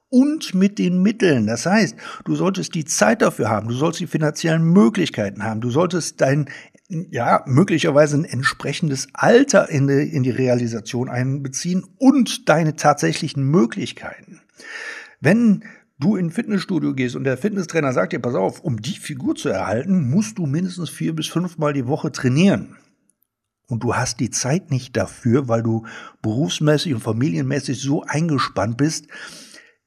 und 0.10 0.54
mit 0.54 0.80
den 0.80 1.02
Mitteln. 1.02 1.48
Das 1.48 1.66
heißt, 1.66 1.96
du 2.26 2.36
solltest 2.36 2.74
die 2.74 2.86
Zeit 2.86 3.22
dafür 3.22 3.50
haben, 3.50 3.68
du 3.68 3.74
solltest 3.74 4.02
die 4.02 4.08
finanziellen 4.08 4.64
Möglichkeiten 4.64 5.44
haben, 5.44 5.62
du 5.62 5.70
solltest 5.70 6.22
dein, 6.22 6.50
ja, 6.88 7.44
möglicherweise 7.48 8.18
ein 8.18 8.26
entsprechendes 8.26 9.08
Alter 9.14 9.70
in 9.70 9.88
die, 9.88 10.04
in 10.04 10.24
die 10.24 10.32
Realisation 10.32 11.10
einbeziehen 11.10 11.86
und 11.98 12.48
deine 12.48 12.76
tatsächlichen 12.76 13.44
Möglichkeiten. 13.44 14.42
Wenn 15.20 15.64
du 16.00 16.16
in 16.16 16.28
ein 16.28 16.32
Fitnessstudio 16.32 16.94
gehst 16.94 17.16
und 17.16 17.24
der 17.24 17.38
Fitnesstrainer 17.38 17.94
sagt 17.94 18.14
dir, 18.14 18.20
pass 18.20 18.36
auf, 18.36 18.60
um 18.60 18.82
die 18.82 18.98
Figur 18.98 19.36
zu 19.36 19.50
erhalten, 19.50 20.10
musst 20.10 20.38
du 20.38 20.46
mindestens 20.46 20.90
vier 20.90 21.16
bis 21.16 21.28
fünfmal 21.28 21.74
die 21.74 21.88
Woche 21.88 22.12
trainieren. 22.12 22.76
Und 23.68 23.84
du 23.84 23.96
hast 23.96 24.20
die 24.20 24.30
Zeit 24.30 24.70
nicht 24.70 24.96
dafür, 24.96 25.48
weil 25.48 25.64
du 25.64 25.86
berufsmäßig 26.22 26.94
und 26.94 27.02
familienmäßig 27.02 27.82
so 27.82 28.04
eingespannt 28.04 28.78
bist, 28.78 29.08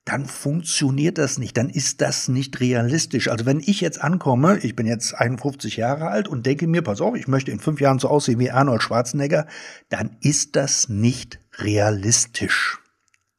dann 0.09 0.25
funktioniert 0.25 1.19
das 1.19 1.37
nicht, 1.37 1.59
dann 1.59 1.69
ist 1.69 2.01
das 2.01 2.29
nicht 2.29 2.61
realistisch. 2.61 3.29
Also 3.29 3.45
wenn 3.45 3.61
ich 3.61 3.83
jetzt 3.83 4.01
ankomme, 4.01 4.57
ich 4.63 4.75
bin 4.75 4.87
jetzt 4.87 5.13
51 5.13 5.77
Jahre 5.77 6.09
alt 6.09 6.29
und 6.29 6.47
denke 6.47 6.67
mir, 6.67 6.81
pass 6.81 7.03
auf, 7.03 7.15
ich 7.15 7.29
möchte 7.29 7.51
in 7.51 7.61
fünf 7.61 7.79
Jahren 7.79 7.99
so 7.99 8.09
aussehen 8.09 8.39
wie 8.39 8.51
Arnold 8.51 8.83
Schwarzenegger, 8.83 9.47
dann 9.91 10.17
ist 10.23 10.57
das 10.57 10.89
nicht 10.89 11.41
realistisch. 11.59 12.79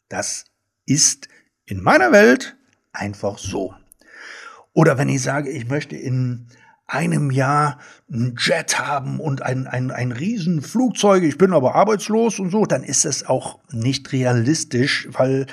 Das 0.09 0.45
ist 0.85 1.27
in 1.65 1.81
meiner 1.81 2.11
Welt 2.11 2.55
einfach 2.93 3.39
so. 3.39 3.73
Oder 4.73 4.99
wenn 4.99 5.09
ich 5.09 5.23
sage, 5.23 5.49
ich 5.49 5.67
möchte 5.67 5.95
in 5.95 6.49
einem 6.85 7.31
Jahr 7.31 7.79
ein 8.11 8.35
Jet 8.37 8.77
haben 8.77 9.19
und 9.19 9.41
ein, 9.41 9.65
ein, 9.65 9.89
ein 9.89 10.11
Riesenflugzeug, 10.11 11.23
ich 11.23 11.39
bin 11.39 11.51
aber 11.51 11.73
arbeitslos 11.73 12.39
und 12.39 12.51
so, 12.51 12.67
dann 12.67 12.83
ist 12.83 13.05
das 13.05 13.25
auch 13.25 13.57
nicht 13.71 14.11
realistisch, 14.11 15.07
weil 15.11 15.47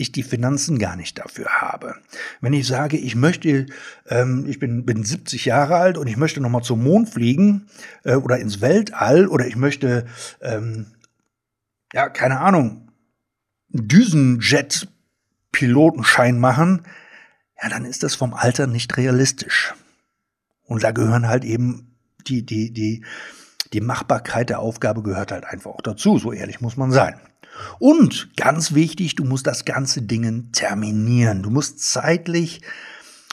ich 0.00 0.12
die 0.12 0.22
Finanzen 0.22 0.78
gar 0.78 0.96
nicht 0.96 1.18
dafür 1.18 1.60
habe. 1.60 1.96
Wenn 2.40 2.52
ich 2.52 2.66
sage, 2.66 2.96
ich 2.96 3.14
möchte, 3.14 3.66
ähm, 4.08 4.46
ich 4.48 4.58
bin, 4.58 4.86
bin 4.86 5.04
70 5.04 5.44
Jahre 5.44 5.76
alt 5.76 5.98
und 5.98 6.06
ich 6.06 6.16
möchte 6.16 6.40
nochmal 6.40 6.62
zum 6.62 6.82
Mond 6.82 7.10
fliegen 7.10 7.68
äh, 8.04 8.14
oder 8.14 8.38
ins 8.38 8.60
Weltall 8.60 9.28
oder 9.28 9.46
ich 9.46 9.56
möchte, 9.56 10.06
ähm, 10.40 10.86
ja, 11.92 12.08
keine 12.08 12.40
Ahnung, 12.40 12.90
Düsenjet-Pilotenschein 13.68 16.38
machen, 16.38 16.82
ja, 17.62 17.68
dann 17.68 17.84
ist 17.84 18.02
das 18.02 18.14
vom 18.14 18.32
Alter 18.34 18.66
nicht 18.66 18.96
realistisch. 18.96 19.74
Und 20.64 20.82
da 20.82 20.92
gehören 20.92 21.28
halt 21.28 21.44
eben 21.44 21.94
die, 22.26 22.46
die, 22.46 22.72
die, 22.72 23.04
die 23.72 23.80
Machbarkeit 23.80 24.50
der 24.50 24.60
Aufgabe 24.60 25.02
gehört 25.02 25.32
halt 25.32 25.44
einfach 25.44 25.70
auch 25.70 25.82
dazu, 25.82 26.18
so 26.18 26.32
ehrlich 26.32 26.60
muss 26.60 26.76
man 26.76 26.90
sein. 26.90 27.20
Und 27.78 28.36
ganz 28.36 28.74
wichtig, 28.74 29.16
du 29.16 29.24
musst 29.24 29.46
das 29.46 29.64
ganze 29.64 30.02
Ding 30.02 30.52
terminieren. 30.52 31.42
Du 31.42 31.50
musst 31.50 31.80
zeitlich, 31.80 32.62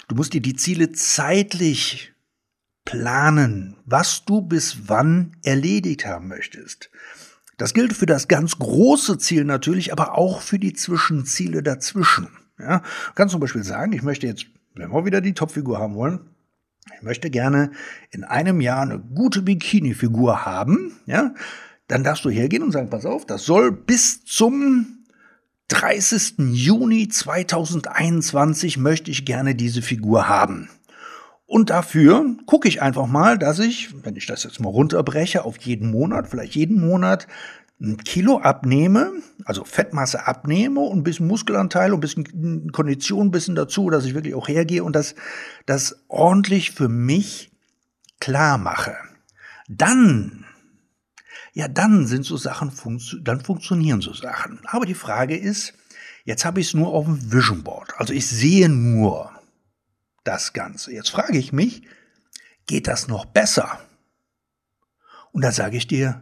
du 0.07 0.15
musst 0.15 0.33
dir 0.33 0.41
die 0.41 0.55
Ziele 0.55 0.91
zeitlich 0.91 2.13
planen, 2.85 3.77
was 3.85 4.25
du 4.25 4.41
bis 4.41 4.87
wann 4.87 5.35
erledigt 5.43 6.05
haben 6.05 6.27
möchtest. 6.27 6.89
Das 7.57 7.73
gilt 7.73 7.93
für 7.93 8.05
das 8.05 8.27
ganz 8.27 8.59
große 8.59 9.17
Ziel 9.17 9.43
natürlich, 9.43 9.91
aber 9.91 10.17
auch 10.17 10.41
für 10.41 10.59
die 10.59 10.73
Zwischenziele 10.73 11.63
dazwischen. 11.63 12.29
Ja, 12.59 12.79
du 12.79 13.13
kannst 13.15 13.31
zum 13.31 13.41
Beispiel 13.41 13.63
sagen, 13.63 13.93
ich 13.93 14.03
möchte 14.03 14.27
jetzt, 14.27 14.45
wenn 14.75 14.91
wir 14.91 15.05
wieder 15.05 15.21
die 15.21 15.33
Topfigur 15.33 15.79
haben 15.79 15.95
wollen, 15.95 16.19
ich 16.95 17.03
möchte 17.03 17.29
gerne 17.29 17.71
in 18.11 18.23
einem 18.23 18.61
Jahr 18.61 18.81
eine 18.81 18.99
gute 18.99 19.41
Bikini-Figur 19.41 20.45
haben, 20.45 20.93
ja, 21.05 21.33
dann 21.87 22.03
darfst 22.03 22.25
du 22.25 22.29
hergehen 22.29 22.63
und 22.63 22.71
sagen, 22.71 22.89
pass 22.89 23.05
auf, 23.05 23.25
das 23.25 23.45
soll 23.45 23.71
bis 23.71 24.25
zum 24.25 24.97
30. 25.69 26.35
Juni 26.51 27.07
2021 27.07 28.77
möchte 28.77 29.11
ich 29.11 29.25
gerne 29.25 29.55
diese 29.55 29.81
Figur 29.81 30.27
haben. 30.27 30.69
Und 31.45 31.69
dafür 31.69 32.35
gucke 32.45 32.67
ich 32.67 32.81
einfach 32.81 33.07
mal, 33.07 33.37
dass 33.37 33.59
ich, 33.59 34.03
wenn 34.03 34.17
ich 34.17 34.25
das 34.25 34.43
jetzt 34.43 34.59
mal 34.59 34.69
runterbreche, 34.69 35.45
auf 35.45 35.57
jeden 35.59 35.91
Monat, 35.91 36.27
vielleicht 36.27 36.55
jeden 36.55 36.85
Monat 36.85 37.27
ein 37.79 37.97
Kilo 37.97 38.39
abnehme, 38.39 39.11
also 39.45 39.63
Fettmasse 39.63 40.25
abnehme 40.25 40.79
und 40.79 40.99
ein 40.99 41.03
bisschen 41.03 41.27
Muskelanteil 41.27 41.93
und 41.93 41.99
ein 41.99 42.01
bisschen 42.01 42.71
Kondition 42.71 43.27
ein 43.27 43.31
bisschen 43.31 43.55
dazu, 43.55 43.89
dass 43.89 44.05
ich 44.05 44.15
wirklich 44.15 44.33
auch 44.33 44.47
hergehe 44.47 44.83
und 44.83 44.95
das, 44.95 45.15
das 45.65 46.03
ordentlich 46.07 46.71
für 46.71 46.89
mich 46.89 47.51
klar 48.19 48.57
mache. 48.57 48.95
Dann 49.69 50.45
ja, 51.57 51.67
dann 51.67 52.05
sind 52.05 52.23
so 52.23 52.37
Sachen, 52.37 52.71
dann 53.23 53.41
funktionieren 53.41 53.99
so 53.99 54.13
Sachen. 54.13 54.59
Aber 54.67 54.85
die 54.85 54.93
Frage 54.93 55.35
ist, 55.35 55.73
jetzt 56.23 56.45
habe 56.45 56.59
ich 56.59 56.67
es 56.67 56.73
nur 56.75 56.89
auf 56.89 57.05
dem 57.05 57.33
Vision 57.33 57.63
Board. 57.63 57.95
Also 57.97 58.13
ich 58.13 58.27
sehe 58.27 58.69
nur 58.69 59.31
das 60.23 60.53
Ganze. 60.53 60.93
Jetzt 60.93 61.09
frage 61.09 61.39
ich 61.39 61.53
mich, 61.53 61.81
geht 62.67 62.85
das 62.85 63.07
noch 63.07 63.25
besser? 63.25 63.79
Und 65.31 65.43
da 65.43 65.51
sage 65.51 65.77
ich 65.77 65.87
dir, 65.87 66.21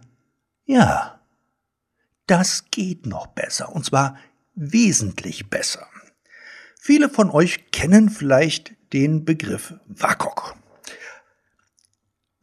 ja, 0.64 1.20
das 2.28 2.66
geht 2.72 3.06
noch 3.06 3.28
besser. 3.28 3.74
Und 3.74 3.86
zwar 3.86 4.18
wesentlich 4.56 5.50
besser. 5.50 5.88
Viele 6.80 7.10
von 7.10 7.30
euch 7.30 7.72
kennen 7.72 8.10
vielleicht 8.10 8.76
den 8.94 9.26
Begriff 9.26 9.74
WAKOK. 9.88 10.56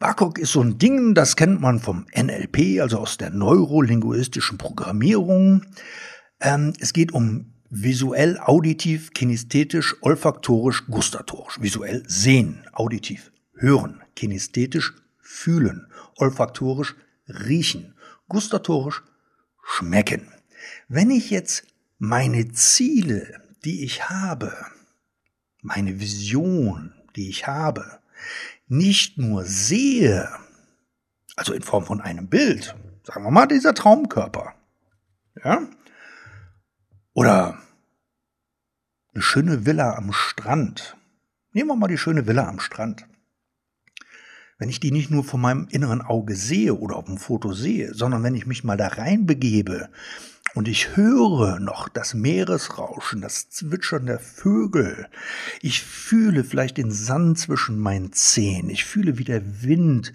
WAKOK 0.01 0.39
ist 0.39 0.53
so 0.53 0.61
ein 0.63 0.79
Ding, 0.79 1.15
das 1.15 1.37
kennt 1.37 1.61
man 1.61 1.79
vom 1.79 2.07
NLP, 2.15 2.81
also 2.81 2.99
aus 2.99 3.19
der 3.19 3.31
neurolinguistischen 3.31 4.59
Programmierung. 4.59 5.65
Ähm, 6.41 6.73
es 6.81 6.93
geht 6.93 7.13
um 7.13 7.53
visuell, 7.71 8.39
auditiv, 8.39 9.13
kinesthetisch, 9.13 9.95
olfaktorisch, 10.03 10.87
gustatorisch. 10.87 11.61
Visuell 11.63 12.03
sehen, 12.07 12.67
auditiv 12.73 13.31
hören, 13.55 14.03
kinesthetisch 14.17 14.93
fühlen, 15.21 15.87
olfaktorisch 16.17 16.97
riechen, 17.29 17.95
gustatorisch 18.29 19.03
schmecken. 19.63 20.29
Wenn 20.89 21.11
ich 21.11 21.31
jetzt 21.31 21.65
meine 21.99 22.53
Ziele, 22.53 23.43
die 23.65 23.85
ich 23.85 24.09
habe, 24.11 24.53
meine 25.63 26.01
Vision, 26.01 26.93
die 27.17 27.29
ich 27.29 27.47
habe, 27.47 28.01
nicht 28.69 29.19
nur 29.19 29.45
sehe, 29.45 30.29
also 31.37 31.53
in 31.53 31.63
Form 31.63 31.85
von 31.85 32.01
einem 32.01 32.29
Bild, 32.29 32.75
sagen 33.05 33.25
wir 33.25 33.31
mal 33.31 33.47
dieser 33.47 33.75
Traumkörper, 33.75 34.55
ja, 35.45 35.63
oder 37.15 37.59
eine 39.15 39.23
schöne 39.23 39.67
Villa 39.67 39.95
am 39.95 40.13
Strand. 40.13 40.97
Nehmen 41.53 41.69
wir 41.69 41.77
mal 41.77 41.89
die 41.89 41.99
schöne 41.99 42.27
Villa 42.27 42.49
am 42.49 42.61
Strand. 42.61 43.07
Wenn 44.63 44.71
ich 44.71 44.79
die 44.79 44.93
nicht 44.93 45.11
nur 45.11 45.25
von 45.25 45.41
meinem 45.41 45.67
inneren 45.71 46.03
Auge 46.03 46.37
sehe 46.37 46.77
oder 46.77 46.95
auf 46.95 47.07
dem 47.07 47.19
Foto 47.19 47.53
sehe, 47.53 47.93
sondern 47.95 48.23
wenn 48.23 48.37
ich 48.37 48.47
mich 48.47 48.63
mal 48.63 48.77
da 48.77 48.87
reinbegebe 48.87 49.89
und 50.55 50.69
ich 50.69 50.97
höre 50.97 51.59
noch 51.59 51.89
das 51.89 52.15
Meeresrauschen, 52.15 53.21
das 53.21 53.51
Zwitschern 53.51 54.07
der 54.07 54.21
Vögel. 54.21 55.09
Ich 55.63 55.83
fühle 55.83 56.45
vielleicht 56.45 56.77
den 56.77 56.93
Sand 56.93 57.41
zwischen 57.41 57.77
meinen 57.77 58.13
Zehen. 58.13 58.71
Ich 58.71 58.85
fühle, 58.85 59.19
wie 59.19 59.25
der 59.25 59.43
Wind 59.65 60.13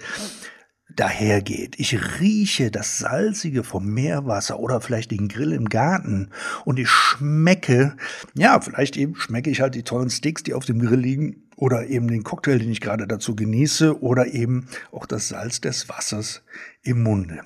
dahergeht. 0.89 1.75
Ich 1.79 2.19
rieche 2.19 2.71
das 2.71 2.97
Salzige 2.97 3.63
vom 3.63 3.87
Meerwasser 3.87 4.59
oder 4.59 4.81
vielleicht 4.81 5.11
den 5.11 5.27
Grill 5.27 5.51
im 5.51 5.69
Garten 5.69 6.29
und 6.65 6.79
ich 6.79 6.89
schmecke, 6.89 7.95
ja, 8.33 8.59
vielleicht 8.61 8.97
eben 8.97 9.15
schmecke 9.15 9.49
ich 9.49 9.61
halt 9.61 9.75
die 9.75 9.83
tollen 9.83 10.09
Sticks, 10.09 10.43
die 10.43 10.53
auf 10.53 10.65
dem 10.65 10.79
Grill 10.79 10.99
liegen 10.99 11.43
oder 11.55 11.87
eben 11.87 12.07
den 12.07 12.23
Cocktail, 12.23 12.59
den 12.59 12.71
ich 12.71 12.81
gerade 12.81 13.07
dazu 13.07 13.35
genieße 13.35 14.01
oder 14.01 14.33
eben 14.33 14.67
auch 14.91 15.05
das 15.05 15.27
Salz 15.27 15.59
des 15.59 15.89
Wassers 15.89 16.43
im 16.83 17.03
Munde. 17.03 17.41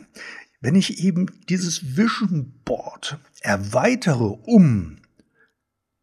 Wenn 0.60 0.76
ich 0.76 1.04
eben 1.04 1.26
dieses 1.50 1.98
Vision 1.98 2.54
Board 2.64 3.18
erweitere 3.42 4.38
um 4.46 5.01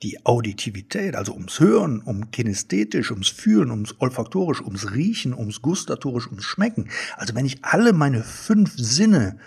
die 0.02 0.24
Auditivität, 0.24 1.16
also 1.16 1.32
ums 1.32 1.58
Hören, 1.58 2.00
um 2.00 2.30
kinästhetisch, 2.30 3.10
ums 3.10 3.28
Fühlen, 3.28 3.70
ums 3.70 3.96
olfaktorisch, 3.98 4.60
ums 4.60 4.92
Riechen, 4.92 5.34
ums 5.34 5.60
gustatorisch, 5.60 6.28
ums 6.28 6.44
Schmecken. 6.44 6.88
Also 7.16 7.34
wenn 7.34 7.46
ich 7.46 7.64
alle 7.64 7.92
meine 7.92 8.22
fünf 8.22 8.74
Sinne 8.76 9.38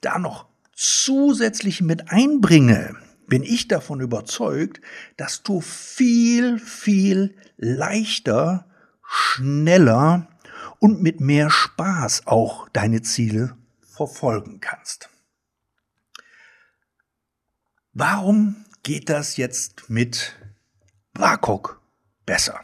da 0.00 0.18
noch 0.18 0.46
zusätzlich 0.74 1.80
mit 1.80 2.10
einbringe, 2.10 2.94
bin 3.26 3.42
ich 3.42 3.68
davon 3.68 4.00
überzeugt, 4.00 4.80
dass 5.16 5.42
du 5.42 5.60
viel, 5.60 6.58
viel 6.58 7.34
leichter, 7.56 8.66
schneller 9.02 10.28
und 10.78 11.02
mit 11.02 11.20
mehr 11.20 11.50
Spaß 11.50 12.26
auch 12.26 12.68
deine 12.68 13.02
Ziele 13.02 13.56
verfolgen 13.80 14.60
kannst. 14.60 15.10
Warum 17.92 18.64
geht 18.82 19.08
das 19.08 19.36
jetzt 19.36 19.88
mit 19.90 20.36
WAKOK 21.14 21.80
besser? 22.26 22.60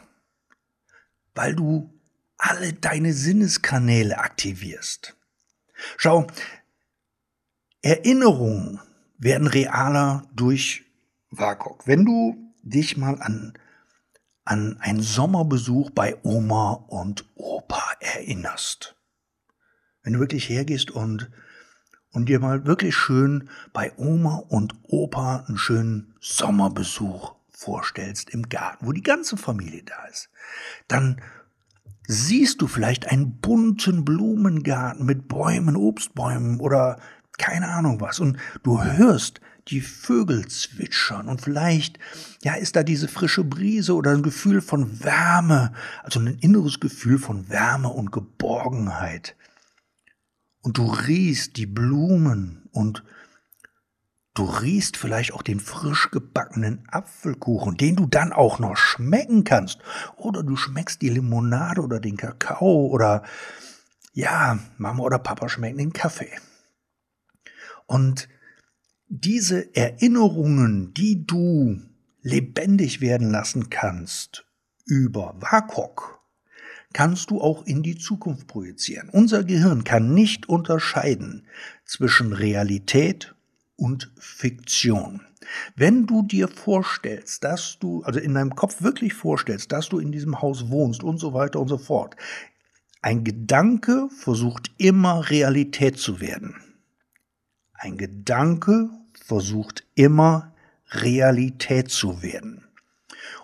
Weil 1.33 1.55
du 1.55 1.93
alle 2.37 2.73
deine 2.73 3.13
Sinneskanäle 3.13 4.17
aktivierst. 4.17 5.15
Schau, 5.97 6.27
Erinnerungen 7.81 8.79
werden 9.17 9.47
realer 9.47 10.27
durch 10.33 10.85
WAKOK. 11.31 11.87
Wenn 11.87 12.05
du 12.05 12.53
dich 12.63 12.97
mal 12.97 13.21
an, 13.21 13.53
an 14.43 14.77
einen 14.79 15.01
Sommerbesuch 15.01 15.91
bei 15.91 16.17
Oma 16.23 16.73
und 16.73 17.25
Opa 17.35 17.83
erinnerst, 17.99 18.95
wenn 20.03 20.13
du 20.13 20.19
wirklich 20.19 20.49
hergehst 20.49 20.91
und, 20.91 21.29
und 22.15 22.27
dir 22.27 22.39
mal 22.39 22.65
wirklich 22.65 22.95
schön 22.95 23.49
bei 23.73 23.91
Oma 23.97 24.43
und 24.47 24.73
Opa 24.83 25.45
einen 25.47 25.57
schönen 25.57 26.13
Sommerbesuch 26.19 27.35
vorstellst 27.51 28.29
im 28.29 28.49
Garten, 28.49 28.85
wo 28.85 28.91
die 28.91 29.03
ganze 29.03 29.37
Familie 29.37 29.83
da 29.83 30.05
ist, 30.09 30.29
dann 30.87 31.21
siehst 32.07 32.61
du 32.61 32.67
vielleicht 32.67 33.07
einen 33.07 33.37
bunten 33.37 34.05
Blumengarten 34.05 35.05
mit 35.05 35.27
Bäumen, 35.27 35.75
Obstbäumen 35.75 36.59
oder 36.59 36.99
keine 37.37 37.69
Ahnung 37.69 37.99
was. 38.01 38.19
Und 38.19 38.37
du 38.63 38.81
hörst 38.83 39.41
die 39.67 39.81
Vögel 39.81 40.47
zwitschern 40.47 41.27
und 41.27 41.41
vielleicht, 41.41 41.97
ja, 42.43 42.53
ist 42.53 42.75
da 42.75 42.83
diese 42.83 43.07
frische 43.07 43.43
Brise 43.43 43.95
oder 43.95 44.11
ein 44.11 44.21
Gefühl 44.21 44.61
von 44.61 45.03
Wärme, 45.03 45.73
also 46.03 46.19
ein 46.19 46.37
inneres 46.39 46.79
Gefühl 46.79 47.17
von 47.17 47.49
Wärme 47.49 47.89
und 47.89 48.11
Geborgenheit 48.11 49.35
und 50.65 50.79
du 50.79 50.87
riechst 50.87 51.57
die 51.57 51.67
Blumen 51.67 52.67
und 52.71 53.03
du 54.33 54.45
riechst 54.45 54.97
vielleicht 54.97 55.31
auch 55.31 55.43
den 55.43 55.59
frisch 55.59 56.09
gebackenen 56.09 56.87
Apfelkuchen, 56.89 57.77
den 57.77 57.95
du 57.95 58.07
dann 58.07 58.33
auch 58.33 58.57
noch 58.57 58.75
schmecken 58.75 59.43
kannst. 59.43 59.77
Oder 60.17 60.41
du 60.41 60.55
schmeckst 60.55 61.03
die 61.03 61.09
Limonade 61.09 61.81
oder 61.81 61.99
den 61.99 62.17
Kakao 62.17 62.87
oder 62.87 63.21
ja, 64.13 64.57
Mama 64.79 65.03
oder 65.03 65.19
Papa 65.19 65.49
schmecken 65.49 65.77
den 65.77 65.93
Kaffee. 65.93 66.31
Und 67.85 68.27
diese 69.07 69.75
Erinnerungen, 69.75 70.95
die 70.95 71.27
du 71.27 71.79
lebendig 72.23 73.01
werden 73.01 73.29
lassen 73.29 73.69
kannst 73.69 74.47
über 74.87 75.35
WAKOK, 75.39 76.14
kannst 76.95 77.29
du 77.29 77.41
auch 77.41 77.65
in 77.65 77.83
die 77.83 77.97
Zukunft 77.97 78.47
projizieren. 78.47 79.09
Unser 79.09 79.43
Gehirn 79.43 79.83
kann 79.83 80.13
nicht 80.13 80.47
unterscheiden 80.47 81.45
zwischen 81.83 82.31
Realität 82.31 83.35
und 83.75 84.13
Fiktion. 84.17 85.19
Wenn 85.75 86.05
du 86.05 86.23
dir 86.23 86.47
vorstellst, 86.47 87.43
dass 87.43 87.79
du, 87.79 88.01
also 88.03 88.21
in 88.21 88.33
deinem 88.33 88.55
Kopf 88.55 88.81
wirklich 88.81 89.13
vorstellst, 89.13 89.73
dass 89.73 89.89
du 89.89 89.99
in 89.99 90.13
diesem 90.13 90.41
Haus 90.41 90.69
wohnst 90.69 91.03
und 91.03 91.17
so 91.17 91.33
weiter 91.33 91.59
und 91.59 91.67
so 91.67 91.77
fort, 91.77 92.15
ein 93.01 93.25
Gedanke 93.25 94.07
versucht 94.17 94.71
immer 94.77 95.29
Realität 95.29 95.97
zu 95.97 96.21
werden. 96.21 96.55
Ein 97.73 97.97
Gedanke 97.97 98.89
versucht 99.13 99.83
immer 99.95 100.53
Realität 100.91 101.91
zu 101.91 102.23
werden. 102.23 102.64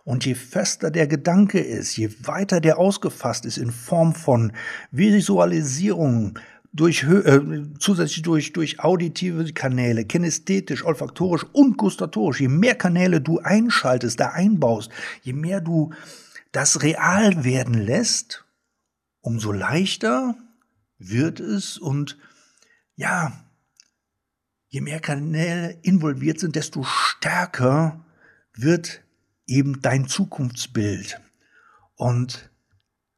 Und 0.04 0.26
je 0.26 0.36
fester 0.36 0.92
der 0.92 1.08
Gedanke 1.08 1.60
ist, 1.60 1.96
je 1.96 2.10
weiter 2.24 2.60
der 2.60 2.78
ausgefasst 2.78 3.46
ist 3.46 3.58
in 3.58 3.72
Form 3.72 4.16
von 4.16 4.54
Visualisierung, 4.92 6.40
durch, 6.74 7.04
äh, 7.04 7.42
zusätzlich 7.80 8.22
durch, 8.22 8.54
durch 8.54 8.80
auditive 8.80 9.52
Kanäle, 9.54 10.06
kinästhetisch, 10.06 10.86
olfaktorisch 10.86 11.46
und 11.52 11.78
gustatorisch, 11.78 12.40
je 12.40 12.48
mehr 12.48 12.76
Kanäle 12.76 13.22
du 13.22 13.40
einschaltest, 13.40 14.20
da 14.20 14.30
einbaust, 14.30 14.90
je 15.22 15.34
mehr 15.34 15.62
du 15.62 15.92
das 16.52 16.82
real 16.82 17.44
werden 17.44 17.74
lässt, 17.74 18.46
umso 19.22 19.52
leichter 19.52 20.36
wird 20.98 21.40
es 21.40 21.78
und 21.78 22.18
ja, 22.96 23.34
je 24.68 24.82
mehr 24.82 25.00
Kanäle 25.00 25.78
involviert 25.82 26.40
sind, 26.40 26.56
desto 26.56 26.84
stärker 26.84 28.06
wird 28.54 29.02
eben 29.52 29.82
dein 29.82 30.08
Zukunftsbild. 30.08 31.22
Und 31.96 32.50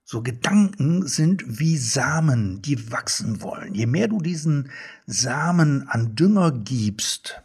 so 0.04 0.22
Gedanken 0.22 1.08
sind 1.08 1.44
wie 1.46 1.78
Samen, 1.78 2.62
die 2.62 2.92
wachsen 2.92 3.42
wollen. 3.42 3.74
Je 3.74 3.86
mehr 3.86 4.08
du 4.08 4.20
diesen 4.20 4.70
Samen 5.06 5.88
an 5.88 6.16
Dünger 6.16 6.52
gibst, 6.52 7.42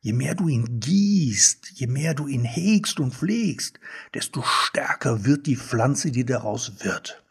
je 0.00 0.12
mehr 0.12 0.34
du 0.34 0.48
ihn 0.48 0.80
gießt, 0.80 1.70
je 1.74 1.86
mehr 1.86 2.14
du 2.14 2.26
ihn 2.26 2.44
hegst 2.44 2.98
und 3.00 3.14
pflegst, 3.14 3.78
desto 4.14 4.42
stärker 4.42 5.24
wird 5.24 5.46
die 5.46 5.56
Pflanze, 5.56 6.10
die 6.10 6.24
daraus 6.24 6.84
wird. 6.84 7.22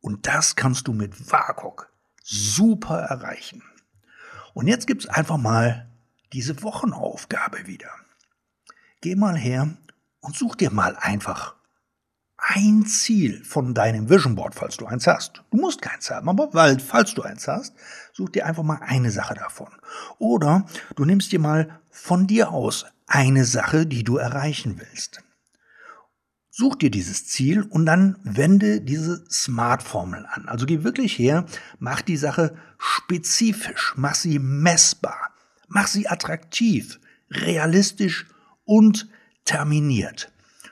Und 0.00 0.26
das 0.26 0.56
kannst 0.56 0.88
du 0.88 0.92
mit 0.92 1.30
WAKOK 1.30 1.90
super 2.22 3.00
erreichen. 3.00 3.62
Und 4.54 4.66
jetzt 4.66 4.86
gibt's 4.86 5.06
einfach 5.06 5.38
mal 5.38 5.88
diese 6.32 6.62
Wochenaufgabe 6.62 7.66
wieder. 7.66 7.90
Geh 9.00 9.14
mal 9.14 9.36
her 9.36 9.76
und 10.20 10.36
such 10.36 10.56
dir 10.56 10.70
mal 10.70 10.96
einfach 10.96 11.54
ein 12.36 12.86
Ziel 12.86 13.44
von 13.44 13.74
deinem 13.74 14.08
Vision 14.08 14.34
Board, 14.34 14.54
falls 14.54 14.76
du 14.76 14.86
eins 14.86 15.06
hast. 15.06 15.42
Du 15.50 15.56
musst 15.58 15.82
keins 15.82 16.10
haben, 16.10 16.28
aber 16.28 16.52
weil, 16.54 16.78
falls 16.80 17.14
du 17.14 17.22
eins 17.22 17.46
hast, 17.46 17.74
such 18.12 18.30
dir 18.30 18.46
einfach 18.46 18.62
mal 18.62 18.80
eine 18.80 19.10
Sache 19.10 19.34
davon. 19.34 19.68
Oder 20.18 20.66
du 20.96 21.04
nimmst 21.04 21.32
dir 21.32 21.40
mal 21.40 21.80
von 21.90 22.26
dir 22.26 22.50
aus 22.52 22.86
eine 23.06 23.44
Sache, 23.44 23.86
die 23.86 24.04
du 24.04 24.16
erreichen 24.16 24.80
willst. 24.80 25.22
Such 26.50 26.76
dir 26.76 26.90
dieses 26.90 27.26
Ziel 27.26 27.62
und 27.62 27.86
dann 27.86 28.18
wende 28.22 28.80
diese 28.80 29.24
Smart-Formel 29.30 30.26
an. 30.26 30.48
Also 30.48 30.66
geh 30.66 30.82
wirklich 30.82 31.16
her, 31.18 31.44
mach 31.78 32.02
die 32.02 32.16
Sache 32.16 32.56
spezifisch, 32.78 33.94
mach 33.96 34.16
sie 34.16 34.38
messbar, 34.40 35.30
mach 35.68 35.86
sie 35.86 36.08
attraktiv, 36.08 36.98
realistisch 37.30 38.26
und 38.68 39.08
terminiert. 39.46 40.30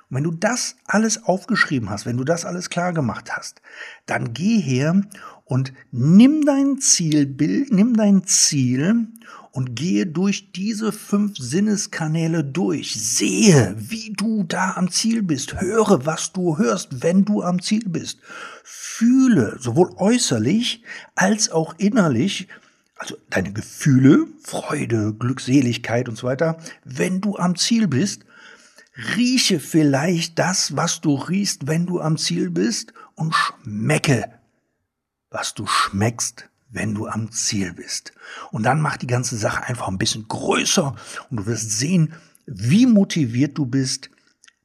Und 0.08 0.18
wenn 0.18 0.24
du 0.24 0.30
das 0.30 0.76
alles 0.84 1.24
aufgeschrieben 1.24 1.90
hast, 1.90 2.06
wenn 2.06 2.18
du 2.18 2.24
das 2.24 2.44
alles 2.44 2.70
klar 2.70 2.92
gemacht 2.92 3.34
hast, 3.34 3.60
dann 4.04 4.34
geh 4.34 4.60
her 4.60 5.00
und 5.44 5.72
nimm 5.90 6.44
dein 6.44 6.78
Zielbild, 6.78 7.72
nimm 7.72 7.96
dein 7.96 8.24
Ziel 8.24 9.08
und 9.50 9.74
gehe 9.74 10.06
durch 10.06 10.52
diese 10.52 10.92
fünf 10.92 11.38
Sinneskanäle 11.38 12.44
durch. 12.44 12.94
Sehe, 12.94 13.74
wie 13.78 14.12
du 14.12 14.44
da 14.44 14.74
am 14.76 14.90
Ziel 14.90 15.22
bist. 15.22 15.58
Höre, 15.58 16.04
was 16.04 16.32
du 16.32 16.58
hörst, 16.58 17.02
wenn 17.02 17.24
du 17.24 17.42
am 17.42 17.62
Ziel 17.62 17.88
bist. 17.88 18.20
Fühle, 18.62 19.56
sowohl 19.58 19.92
äußerlich 19.96 20.84
als 21.14 21.50
auch 21.50 21.74
innerlich, 21.78 22.48
also 22.96 23.16
deine 23.30 23.52
Gefühle, 23.52 24.26
Freude, 24.42 25.14
Glückseligkeit 25.14 26.08
und 26.08 26.16
so 26.16 26.26
weiter, 26.26 26.58
wenn 26.84 27.20
du 27.20 27.36
am 27.36 27.56
Ziel 27.56 27.88
bist 27.88 28.24
Rieche 28.96 29.60
vielleicht 29.60 30.38
das, 30.38 30.74
was 30.74 31.00
du 31.00 31.14
riechst, 31.14 31.66
wenn 31.66 31.86
du 31.86 32.00
am 32.00 32.16
Ziel 32.16 32.50
bist 32.50 32.94
und 33.14 33.34
schmecke, 33.34 34.40
was 35.30 35.52
du 35.52 35.66
schmeckst, 35.66 36.48
wenn 36.70 36.94
du 36.94 37.06
am 37.06 37.30
Ziel 37.30 37.74
bist. 37.74 38.12
Und 38.52 38.62
dann 38.62 38.80
mach 38.80 38.96
die 38.96 39.06
ganze 39.06 39.36
Sache 39.36 39.64
einfach 39.64 39.88
ein 39.88 39.98
bisschen 39.98 40.26
größer 40.28 40.96
und 41.30 41.36
du 41.36 41.46
wirst 41.46 41.72
sehen, 41.72 42.14
wie 42.46 42.86
motiviert 42.86 43.58
du 43.58 43.66
bist, 43.66 44.08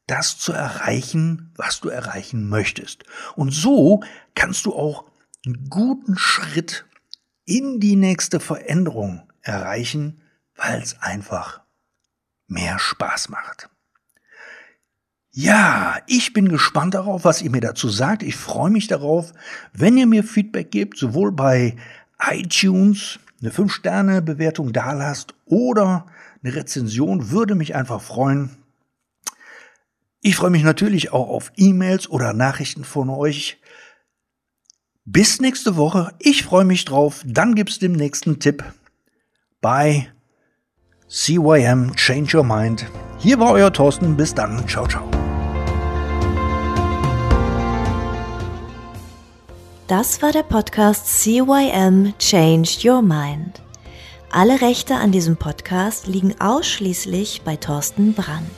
das 0.08 0.38
zu 0.38 0.54
erreichen, 0.54 1.52
was 1.56 1.82
du 1.82 1.90
erreichen 1.90 2.48
möchtest. 2.48 3.04
Und 3.36 3.52
so 3.52 4.02
kannst 4.34 4.66
du 4.66 4.74
auch 4.74 5.06
einen 5.46 5.70
guten 5.70 6.18
Schritt 6.18 6.86
in 7.52 7.82
die 7.82 7.98
nächste 7.98 8.40
Veränderung 8.40 9.30
erreichen, 9.42 10.22
weil 10.56 10.82
es 10.82 11.02
einfach 11.02 11.62
mehr 12.48 12.80
Spaß 12.80 13.28
macht. 13.28 13.70
Ja, 15.32 15.98
ich 16.08 16.32
bin 16.32 16.48
gespannt 16.48 16.94
darauf, 16.94 17.26
was 17.26 17.42
ihr 17.42 17.50
mir 17.50 17.60
dazu 17.60 17.90
sagt. 17.90 18.24
Ich 18.24 18.38
freue 18.38 18.72
mich 18.72 18.88
darauf, 18.88 19.34
wenn 19.74 19.98
ihr 19.98 20.08
mir 20.08 20.24
Feedback 20.24 20.72
gebt, 20.72 20.98
sowohl 20.98 21.34
bei 21.34 21.76
iTunes 22.20 23.20
eine 23.42 23.52
5-Sterne-Bewertung 23.52 24.72
dalasst 24.72 25.34
oder 25.46 26.06
eine 26.44 26.56
Rezension, 26.56 27.32
würde 27.32 27.56
mich 27.56 27.76
einfach 27.76 28.02
freuen. 28.02 28.58
Ich 30.22 30.38
freue 30.38 30.52
mich 30.52 30.64
natürlich 30.64 31.12
auch 31.12 31.28
auf 31.28 31.52
E-Mails 31.58 32.10
oder 32.10 32.32
Nachrichten 32.32 32.86
von 32.86 33.10
euch. 33.10 33.61
Bis 35.06 35.42
nächste 35.42 35.78
Woche. 35.78 36.14
Ich 36.20 36.44
freue 36.44 36.64
mich 36.64 36.86
drauf. 36.86 37.24
Dann 37.26 37.56
gibt's 37.56 37.80
den 37.80 37.94
nächsten 37.94 38.40
Tipp 38.40 38.64
bei 39.60 40.12
CYM 41.10 41.96
Change 41.96 42.38
Your 42.38 42.44
Mind. 42.44 42.86
Hier 43.18 43.40
war 43.40 43.52
euer 43.52 43.74
Thorsten. 43.74 44.16
Bis 44.16 44.36
dann. 44.36 44.68
Ciao, 44.68 44.88
ciao. 44.88 45.10
Das 49.88 50.22
war 50.22 50.32
der 50.32 50.44
Podcast 50.44 51.22
CYM 51.22 52.14
Change 52.20 52.70
Your 52.86 53.02
Mind. 53.02 53.60
Alle 54.30 54.62
Rechte 54.62 54.96
an 54.96 55.12
diesem 55.12 55.36
Podcast 55.36 56.06
liegen 56.06 56.40
ausschließlich 56.40 57.42
bei 57.44 57.56
Thorsten 57.56 58.14
Brandt. 58.14 58.52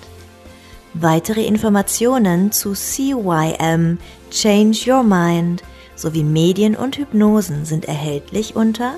Weitere 0.93 1.45
Informationen 1.45 2.51
zu 2.51 2.73
CYM 2.73 3.97
Change 4.29 4.91
Your 4.91 5.03
Mind 5.03 5.63
sowie 6.03 6.23
Medien 6.23 6.75
und 6.75 6.97
Hypnosen 6.97 7.65
sind 7.65 7.85
erhältlich 7.85 8.57
unter 8.57 8.97